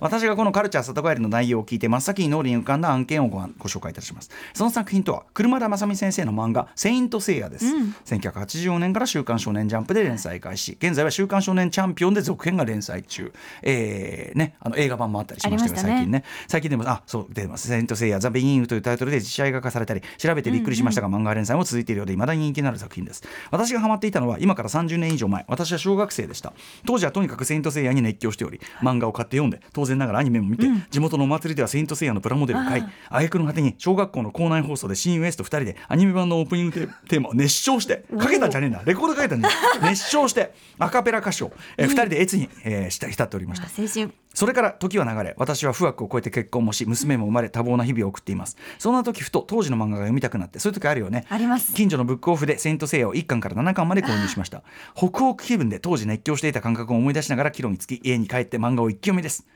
[0.00, 4.30] 私がこのカルチャー里帰りの内容を聞いて真っ先に脳裏に浮かんだ案件をごご紹介いたします。
[4.52, 7.66] その作品とは車田正美先生の漫画「セイント・セイヤ」です、
[8.06, 10.72] 1984年から「週刊少年ジャンプ」で連載開始。
[10.72, 13.32] 現在は「週刊少年チャンピオン」で続編が連載中、
[13.62, 15.94] えーね、あの映画版もあったりしましたけどね。
[15.94, 16.24] 最近ね。
[16.48, 23.22] 最近でもあそう出てます「セイント・セイヤ・ザ・ビギング」というタイトルで実写映画化されたり調べてびっくりしましたが、漫画連載も続いているようで未だに人気のある作品です。
[23.50, 25.44] 私がハマっていたのは今から30年以上前。
[25.48, 26.52] 私は小学生でした。
[26.86, 39.48] 当時はとにかく「セイント・セイヤ」に熱狂しており漫画を買って読んで当然ながらアニメも見て、地元のお祭りでは「セイント・セイヤ」のプラモデルを買い挙句の果てに小学校の校内放送で親友エースと2人でアニメ版のオープニングテテーマを熱唱してかけたんじゃねえんだレコードかけたんだ
[39.82, 43.66] 熱唱してアカペラ歌唱、えー、2人で越に、えー、浸っておりました。
[43.66, 44.10] あ青春。
[44.34, 48.56] それから時は流れ私は不惑を超えて結婚もし娘も生まれ多忙な日々を送っています。
[48.78, 51.24] そんな時ふと当時の漫画が読みたくなってそういう時あるよね。
[51.28, 51.72] あります。
[51.72, 54.62] 近所のブックオフで「セイント・セイヤ」を1巻から7巻まで購入しました。
[54.94, 59.46] ホクホク気分で当時熱狂していた感覚を思い出しながら帰路につき家に帰って漫画を一気読みです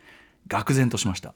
[0.48, 1.34] 愕然としました、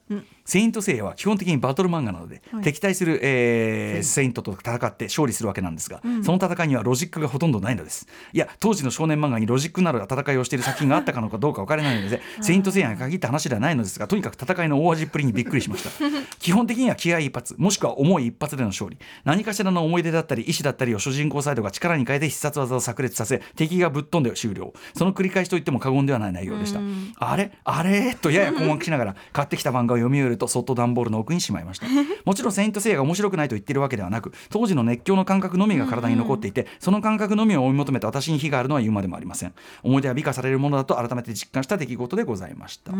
[0.53, 4.43] セイント・セイヤは基本的にバトル漫画なので、敵対する、えーセイント。
[4.43, 8.07] と戦って勝利するわけなんですが、その戦いにはロジックがほとんどないのです。
[8.33, 15.91] いや当時の少年漫画にロジックのある戦いをしている作品があったかのかどうか分からないので セイント・セイヤに限った話ではないのですがとにかく戦いの大味っぷりにびっくりしました。
[16.39, 18.99] 基本的には気合一発もしくは重い一発での勝利。
[19.25, 24.73] 何かしらの思い出だったり意志だったりを主人公サイドが力に変えて必殺技を炸裂させ敵がぶっ飛んで終了。
[24.95, 26.81] その繰り返しといっても過言ではない内容でした。
[27.17, 27.53] あれ？
[27.65, 28.17] あれ？
[28.21, 31.87] とやや困惑しながら買ってきた漫画を読み終えるとそっと段ボールの奥にしまいました。
[32.25, 39.55] もちろんセイント・セイヤが面白くないと言ってるわけではなく当時の熱狂の感覚のみが体に残っていてその感覚のみを追い求めた私に非があるのは言うまでもありません。
[39.83, 42.93] 思い出は美化されるものだと改めて実感した出来事でございました。
[42.93, 42.97] こ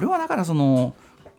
[0.00, 0.94] れはだからその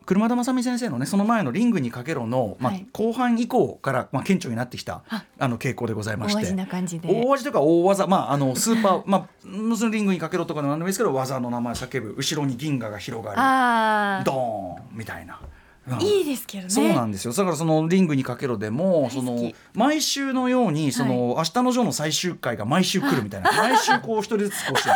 [0.05, 2.85] 車田正美先生のねその前の「リングにかけろの」まあはい。
[2.91, 6.41] 後半以降から、まあ、顕著になってきたああの傾向でございまして。
[6.41, 7.07] 大味な感じで。
[7.09, 15.39] 大味というか大技まああのスーパー まあ無数リングにかけろとかの何でもいいですけど技の名前叫ぶ後ろに銀河が広がるあドーンみたいな。
[15.87, 15.93] うん。
[15.95, 16.69] あいいですけどね。
[16.69, 17.33] そうなんですよ。
[17.33, 23.51] だからその「リングにかけろ」でもその毎週のようにその、明日のジョーの最終回が毎週来るみたいな。
[23.57, 24.89] 毎週こう一人ずつこうして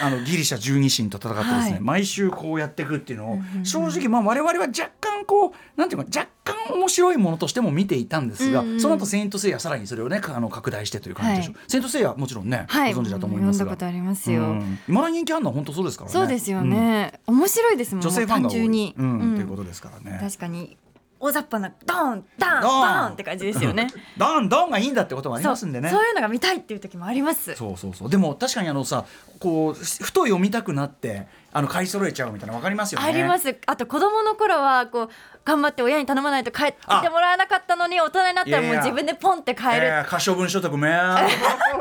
[0.00, 1.80] あのギリシャ十二神と戦ってですね、はい。
[1.80, 8.80] 毎週こうやっていくっていうのを、正直まあ我々は若干こうなんていうか若干面白いものとしても見ていたんですが、うんうん。
[8.80, 11.52] その後セイント・セイヤさらにそれをねあの拡大してという感じでしょ。
[11.52, 11.64] う、はい。
[11.70, 12.94] セイント・セイヤもちろんね、はい。
[12.94, 13.64] ご存知だと思いますが。
[13.64, 14.78] 読んだことありますよ、うん。
[14.88, 16.12] 今の人気あるのは本当そうですからね。
[16.12, 18.54] そうですよね、面白いですもんうん女性ファンが多い。
[18.54, 19.34] 単純に、うんうん。
[19.36, 20.18] ということですからね。
[20.20, 20.76] 確かに
[21.18, 23.88] 大雑把なドーンダーンドーンって感じですよね。
[24.18, 25.90] ドンドンがいいんだってこともありますんでね。
[25.90, 27.54] そういうのが見たいっていう時もあります。
[27.54, 28.10] そうそうそう。
[28.10, 29.04] でも確かにあのさ
[29.40, 33.06] こうふと読みたくなってあの買い揃えちゃうみたいなわかりますよね。
[33.06, 33.56] あります。
[33.66, 35.08] あと子供の頃はこう
[35.44, 38.82] 頑張って親に頼まないと帰ってもらえなかったのに大人になったらもういやいや。
[38.82, 39.86] 自分でポンって買える。
[39.86, 40.88] えー可処分所得め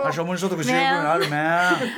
[0.03, 1.37] 可処分所得十分あるめ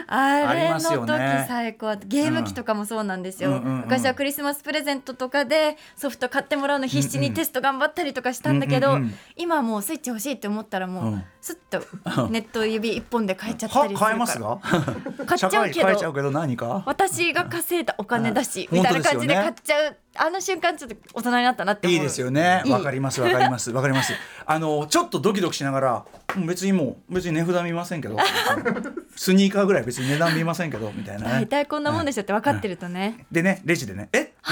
[0.08, 3.80] あれの時ね最高ゲーム機とかもそうなんですよ、うんうんうんうん。
[3.82, 9.20] 昔はクリスマスプレゼントとかでソフト買ってもらうの必死にテスト頑張ったりとかしたんだけど、うんうんうん。
[9.36, 14.10] 今はもうスイッチ欲しいって思ったらもう、うんスッとネット指一本で買えちゃったはりするから。
[14.10, 14.58] 買えますが
[15.26, 16.10] 買っちゃうけど。
[16.10, 16.84] うけど何か？
[16.86, 19.96] 私が稼いだお金だし、はいみたいな感じで買っちゃう。
[20.20, 22.64] あの瞬間ちょっと大人になったなっていいですよね。
[22.68, 24.12] わかりますわかりますわかります。
[24.46, 28.18] あのちょっとドキドキしながらうん別にもう別に値札見ませんけど。
[29.16, 31.32] スニーカーぐらい別に値段見ませんけどみたいなね。
[31.32, 34.10] 大体こんなもんでしょって分かってるとね、でねレジでね。
[34.12, 34.28] えっ？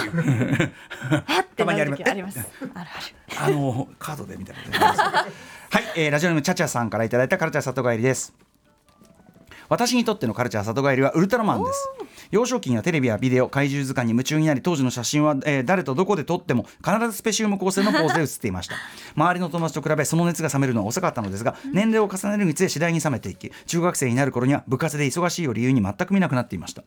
[1.42, 1.46] っ？
[1.56, 2.10] てたまなにあります。
[2.10, 2.40] あります。
[2.40, 3.48] あるある。
[3.48, 5.26] あのカードでみたいな
[5.76, 8.45] はい、えーラジオネームチャチャさんからいただいたカルチャー里帰りです。
[9.70, 11.90] 私にとってのカルチャー里帰りはウルトラマンです。
[12.32, 18.76] 幼少期にはテレビやビデオ怪獣図鑑に夢中になり当時の写真は、えー誰とどこで撮っても必ずスペシウム構成のポーズで写っていました。
[19.16, 26.84] 周りの友達と比べその熱が冷めるのは遅かったのですが年齢を重ねるにつれ次第に冷めていき中学生になる頃には部活で忙しいを理由に全く見なくなっていました。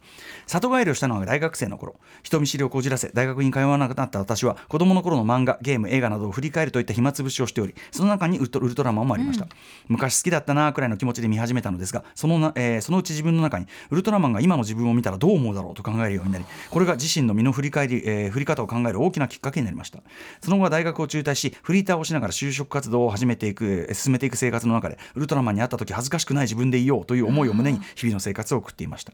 [0.46, 1.96] 里帰りをしたのは大学生の頃。
[2.22, 9.46] 人見知りをこじらせ大学に通わなくなった私は子供の頃の漫画ゲーム映画などを振り返るといった暇つぶしをしておりその中にウルトウルトラマンもありました、
[9.88, 20.00] 昔好きだったなくらいの気持ちで見始めたのですがそのな、えーそのうち自分の中にウルトラマンが今の自分を見たらどう思うだろうと考えるようになりこれが自身の身の振り返り、えー振り方を考える大きなきっかけになりました。
[20.42, 29.12] その後は大学を中退しフリーターをしながら就職活動を始めていくえー進めていく生活の中でウルトラマンに会った時恥ずかしくない自分でいようという思いを胸に日々の生活を送っていました。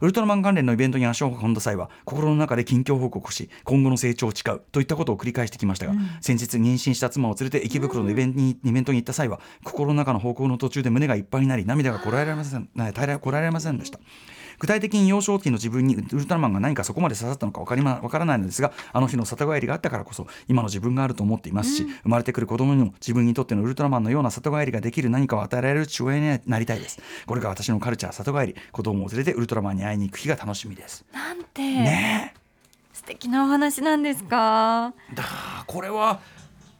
[0.00, 12.68] ウルトラマン関連のイベントに足を運んだ際は心の中で近況報告をし今後の成長を誓うといったことを繰り返してきましたが、先日妊娠した妻を連れて池袋のイベントに,、イベントに行った際は心の中の方向の途中で胸がいっぱいになり涙がこらえられません
[12.98, 13.98] えらこられませんでした。
[14.58, 27.00] 具体的に幼少期の自分にウルトラマンが何かそこまで刺さったのか分かりまわからないのですがあの日の里帰りがあったからこそ今の自分があると思っていますし、生まれてくる子供にも自分にとってのウルトラマンのような里帰りができる何かを与えられる父親になりたいです。
[27.26, 28.56] これが私のカルチャー里帰り。
[28.72, 31.04] 子供を連れてウルトラマンに会いに行く日が楽しみです。
[31.12, 32.40] なんて、ねえ。
[32.92, 34.92] 素敵なお話なんですか。
[35.14, 35.24] だ
[35.66, 36.20] これは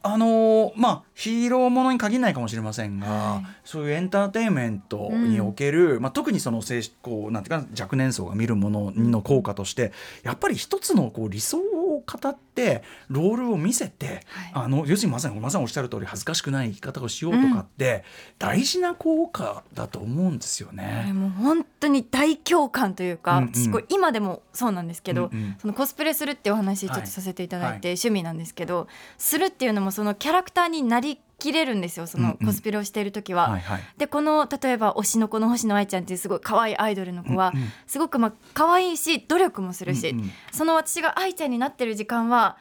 [0.03, 3.47] あのーまあヒーローものに限らないかもしれませんが、はい。
[3.65, 9.93] そういうエンターテインメントにおける、まあ、特にその精こうなんていうか若年層が見るものの効果として
[10.23, 14.21] やっぱり一つのこう理想を語ってロールを見せて、はい。
[14.55, 18.05] あの要するにまさにまさにおっしゃる通り恥ずかしくない生き方をしようとかって、
[18.39, 21.13] 大事な効果だと思うんですよね。
[21.13, 23.85] もう本当に大共感というか、うんうん。
[23.89, 25.57] 今でもそうなんですけど、うんうん。
[25.61, 28.89] そのコスプレするっていうお話ちょっとさせていただいて、趣味なんですけど
[29.19, 32.47] するっていうのもそのキャラクターになりきれるんですよそのうんうん。
[32.47, 33.51] コスプレをしている時は。
[33.51, 33.81] はいはい。
[33.99, 37.73] でこの例えば推しの子の星野愛ちゃんっていうすごい可愛いアイドルの子は、うんうん。
[37.89, 40.31] すごくまあ可愛いし努力もするし、うんうん。
[40.53, 42.57] その私が愛ちゃんになってる時間は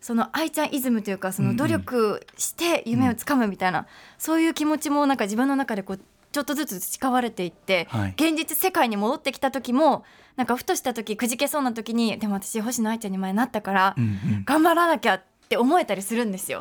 [0.00, 3.86] その愛ちゃんイズムというかその努力して夢をつかむみたいな、
[4.18, 6.00] そういう気持ちもなんか自分の中でこう
[6.30, 8.10] ちょっとずつ培われていって、はい。
[8.16, 10.04] 現実世界に戻ってきた時も
[10.36, 14.44] なんかふとした時くじけそうな時にでも私星野愛ちゃんに前なったから、うんうん。
[14.44, 15.24] 頑張らなきゃって
[15.56, 16.60] 思えたりするんですよ。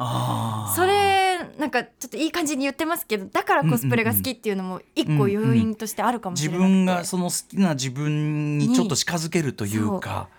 [0.75, 10.29] それなんかちょっといい感じに言ってますけどだからコスプレが好きっていうのも一個要因としてあるかもし自れなくて、分がその好きな自分にちょっと近づけるというか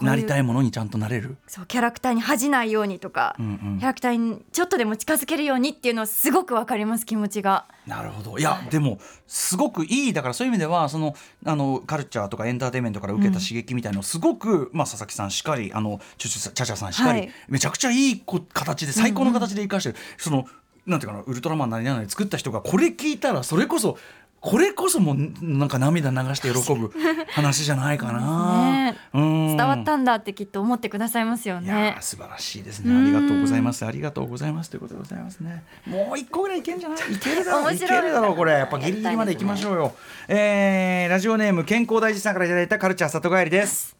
[0.00, 1.36] なりたいものにちゃんとなれる？
[1.48, 3.78] そうキャラクターに恥じないようにとか、うんうん。
[3.78, 7.66] キャラクターにちょっとでも近づけるようにっていうのはすごくわかります気持ちが。
[7.86, 8.38] なるほど。
[8.38, 10.12] いやでもすごくいい。
[10.12, 11.14] だからそういう意味ではその
[11.44, 17.30] あのカルチャーとかエンターテインメントから受けた刺激みたいのをすごく、まあ、佐々木さんしかりあのチャチャさんしかり、はい。
[17.48, 20.46] めちゃくちゃいいこ形で最高の形で生かしてる、その
[20.86, 23.98] なんていうかなウルトラマンなりなり作った人がこれ聞いたらそれこそ
[24.40, 26.92] これこそもうなんか涙流して喜ぶ
[27.32, 28.62] 話じゃないかな。
[28.92, 32.02] ねうん伝わったんだってきっと思ってくださいますよねー。
[32.02, 32.94] 素晴らしいですね。
[32.96, 33.84] ありがとうございます。
[33.84, 35.64] ありがとうございますということでございますね。
[35.86, 36.98] もう一個ぐらいいけんじゃない？
[37.12, 37.74] いけるだろう。
[37.74, 38.52] いけるだろうこれ。
[38.52, 39.94] やっぱギリギリまで行きましょうよ。
[40.28, 43.96] えーラジオネーム健康大事さんからいただいたカルチャー里帰りです。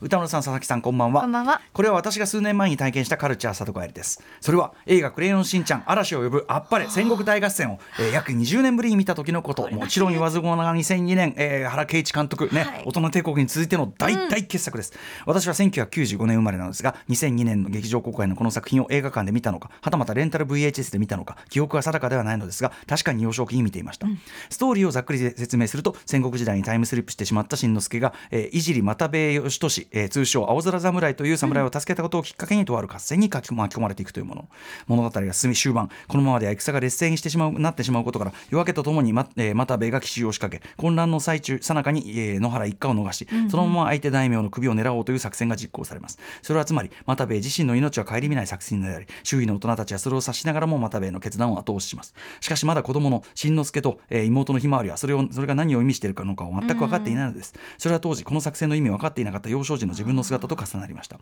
[0.00, 1.22] 歌村さん佐々木さんこんばんは。
[1.22, 1.60] こんばんは。
[1.72, 4.22] これは私が数年前に体験したカルチャー里帰りです。
[4.40, 9.68] それは映画「クレヨンしんちゃん嵐を呼ぶあっぱれ戦国大合戦を」えー約20年ぶりに見た時のこと。
[9.70, 12.82] もちろん言わずもがな2002年、えー原敬一監督ね、はい。
[12.86, 14.92] 大人帝国に続いての大大傑作です、
[15.26, 24.06] 私は1995年生まれなのですが2002年の劇場公開のこの作品を映画館で見たのかはたまたレンタル VHS で見たのか記憶は定かではないのですが確かに幼少期に見ていました、
[24.48, 34.48] ストーリーをざっくり説明すると戦国時代にタイムスリップしてしまった新之助が、えー、いじり又兵衛義俊、えー通称青空侍という侍を助けたことをきっかけにとある合戦に巻き巻き込まれていくというもの。
[34.86, 35.90] 物語が進み終盤。
[36.08, 46.18] このままでは戦が劣勢にしてしまうなってしまうことから夜明けとともに、まえー、又兵衛が奇襲を仕掛け混乱の最中さなかに、えー野原一家を逃し、そのまま相手大名の首を狙おうという作戦が実行されます。
[46.42, 52.14] それはつまり又兵衛自身の命は顧みない作戦であり周囲の大人たちはそれを察しながらも又兵衛の決断を後押しします。
[52.40, 61.18] しかしまだ子供の新之助と、えー妹のひまわりはそれをそれが何を意味しているかのかを全く分かっていないのです、それは当時この作戦の意味を分かっていなかった幼少時の自分の姿と重なりました。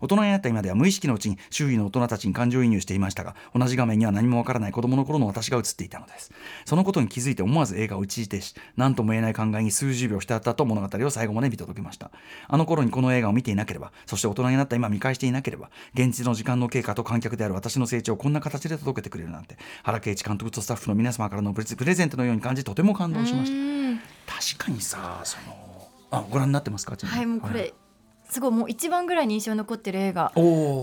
[0.00, 6.32] 大人になった今では無意識のうちに周囲の大人たちに感情移入していましたが同じ画面には何も分からない子供の頃の私が映っていたのです。
[6.64, 12.10] そのことに気づいて思わず映画を一時停止何とも言えない考えに数十秒浸った後物語を最後まで見届けました。
[12.48, 23.70] あの頃にこの映画を見ていなければそして大人になった今見返していなければ現実の時間の経過と観客である私の成長をこんな形で届けてくれるなんて原敬一監督とスタッフの皆様からのプレゼントのように感じとても感動しました。
[24.56, 25.70] 確かにさその
[26.10, 27.72] あご覧になってますかはい、もうこれ、
[28.30, 30.82] すごいもう一番ぐらいに印象に残ってる映画と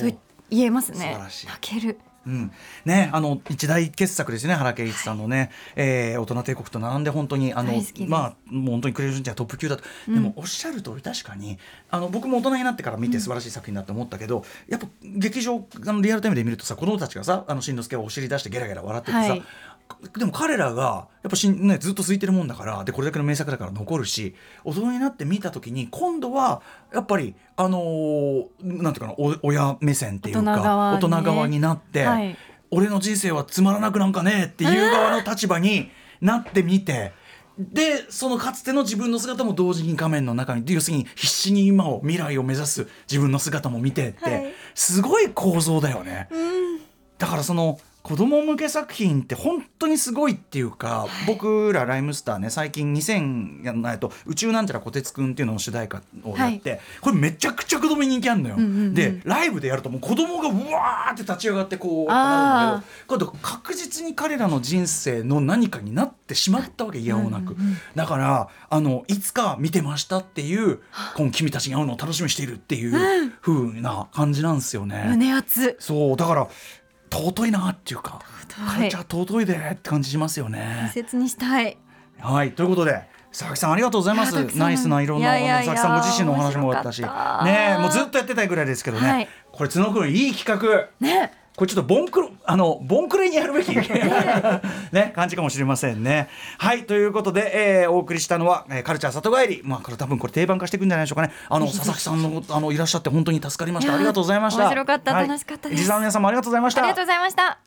[0.50, 0.98] 言えますね。
[0.98, 1.48] 素晴らしい。
[1.48, 1.98] 泣ける。
[2.26, 2.52] うん、
[2.84, 7.72] ねあの一大傑作ですね原敬一さんのね、えー大人帝国と並んで本当にあの
[8.08, 11.58] まあもう本当にクレヨンしんちゃんはトップ級だと、でもおっしゃる通り確かに
[11.90, 19.44] あの僕も大人になってから見て素晴らしい作品だと思ったけど、やっぱ劇場あのリアルタイムで見るとさ子供たちがさあのしんのすけをお尻出してゲラゲラ笑っててさ、はい
[20.18, 26.62] でも彼らがやっぱしん、ね、ずっと続いてるもんだからでこれだけの名作だから残るし大人になって見た時に今度は
[26.94, 32.38] やっぱりあのーなんていうかなお親目線っていうか大人側になって、はい
[32.70, 37.14] 俺の人生はつまらなくなんかねえっていう側の立場に なってみて。
[37.58, 46.30] でそのかつての自分の姿も同時に画面の中に要するに必死に今を未来を目指す自分の姿も見てって、はいすごい構造だよね。
[47.18, 58.94] だからその子供向け作品って本当にすごいっていうか、僕らライムスターね最近2000やんないと宇宙なんちゃらこてつくんっていうのの主題歌をやって、これめちゃくちゃ子供に人気あるのよ、んうんうん。
[58.94, 67.58] でライブでやるともう子供がうわーって立ち上がってこうなるんだけど確実に彼らの人生の何かになってしまったわけいやおうなく、
[67.94, 70.80] だからあのいつか見てましたっていう
[71.18, 75.04] 今「君たちに会うのを楽しみにしている」っていう風な感じなんですよね。
[75.10, 75.76] 胸熱。
[75.82, 76.48] そうだから
[77.10, 78.22] 尊いなっていうか
[78.68, 80.88] カルチャー尊いでって感じしますよね。
[80.88, 80.90] 大。
[80.90, 81.78] 切にしたい。
[82.20, 84.58] はいということで佐々木さんありがとうございます。
[84.58, 87.02] ナイスないろんな佐々木さんご自身のお話もあったし。
[87.02, 87.08] ね
[87.78, 89.28] えもうずっとやってたいぐらいですけどね、はい。
[89.52, 90.90] これ角君いい企画。
[91.00, 91.32] ね。
[91.58, 96.30] これちょっとボンクロあのボンクレにやるべきね 感じかもしれませんね。
[96.60, 101.34] はいということで、えーお送りしたのは、えーカルチャー里帰りまあこれ多分これ定番化していくんじゃないでしょうかね。
[101.50, 103.96] あの 佐々木さんのあのいらっしゃって本当に助かりました。
[103.96, 104.66] ありがとうございました。
[104.66, 106.82] 面白かったはい楽しかったですリスナーの皆さんもありがとうございました。
[106.82, 107.58] ありがとうございました。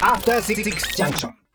[0.00, 1.47] After Six Junction.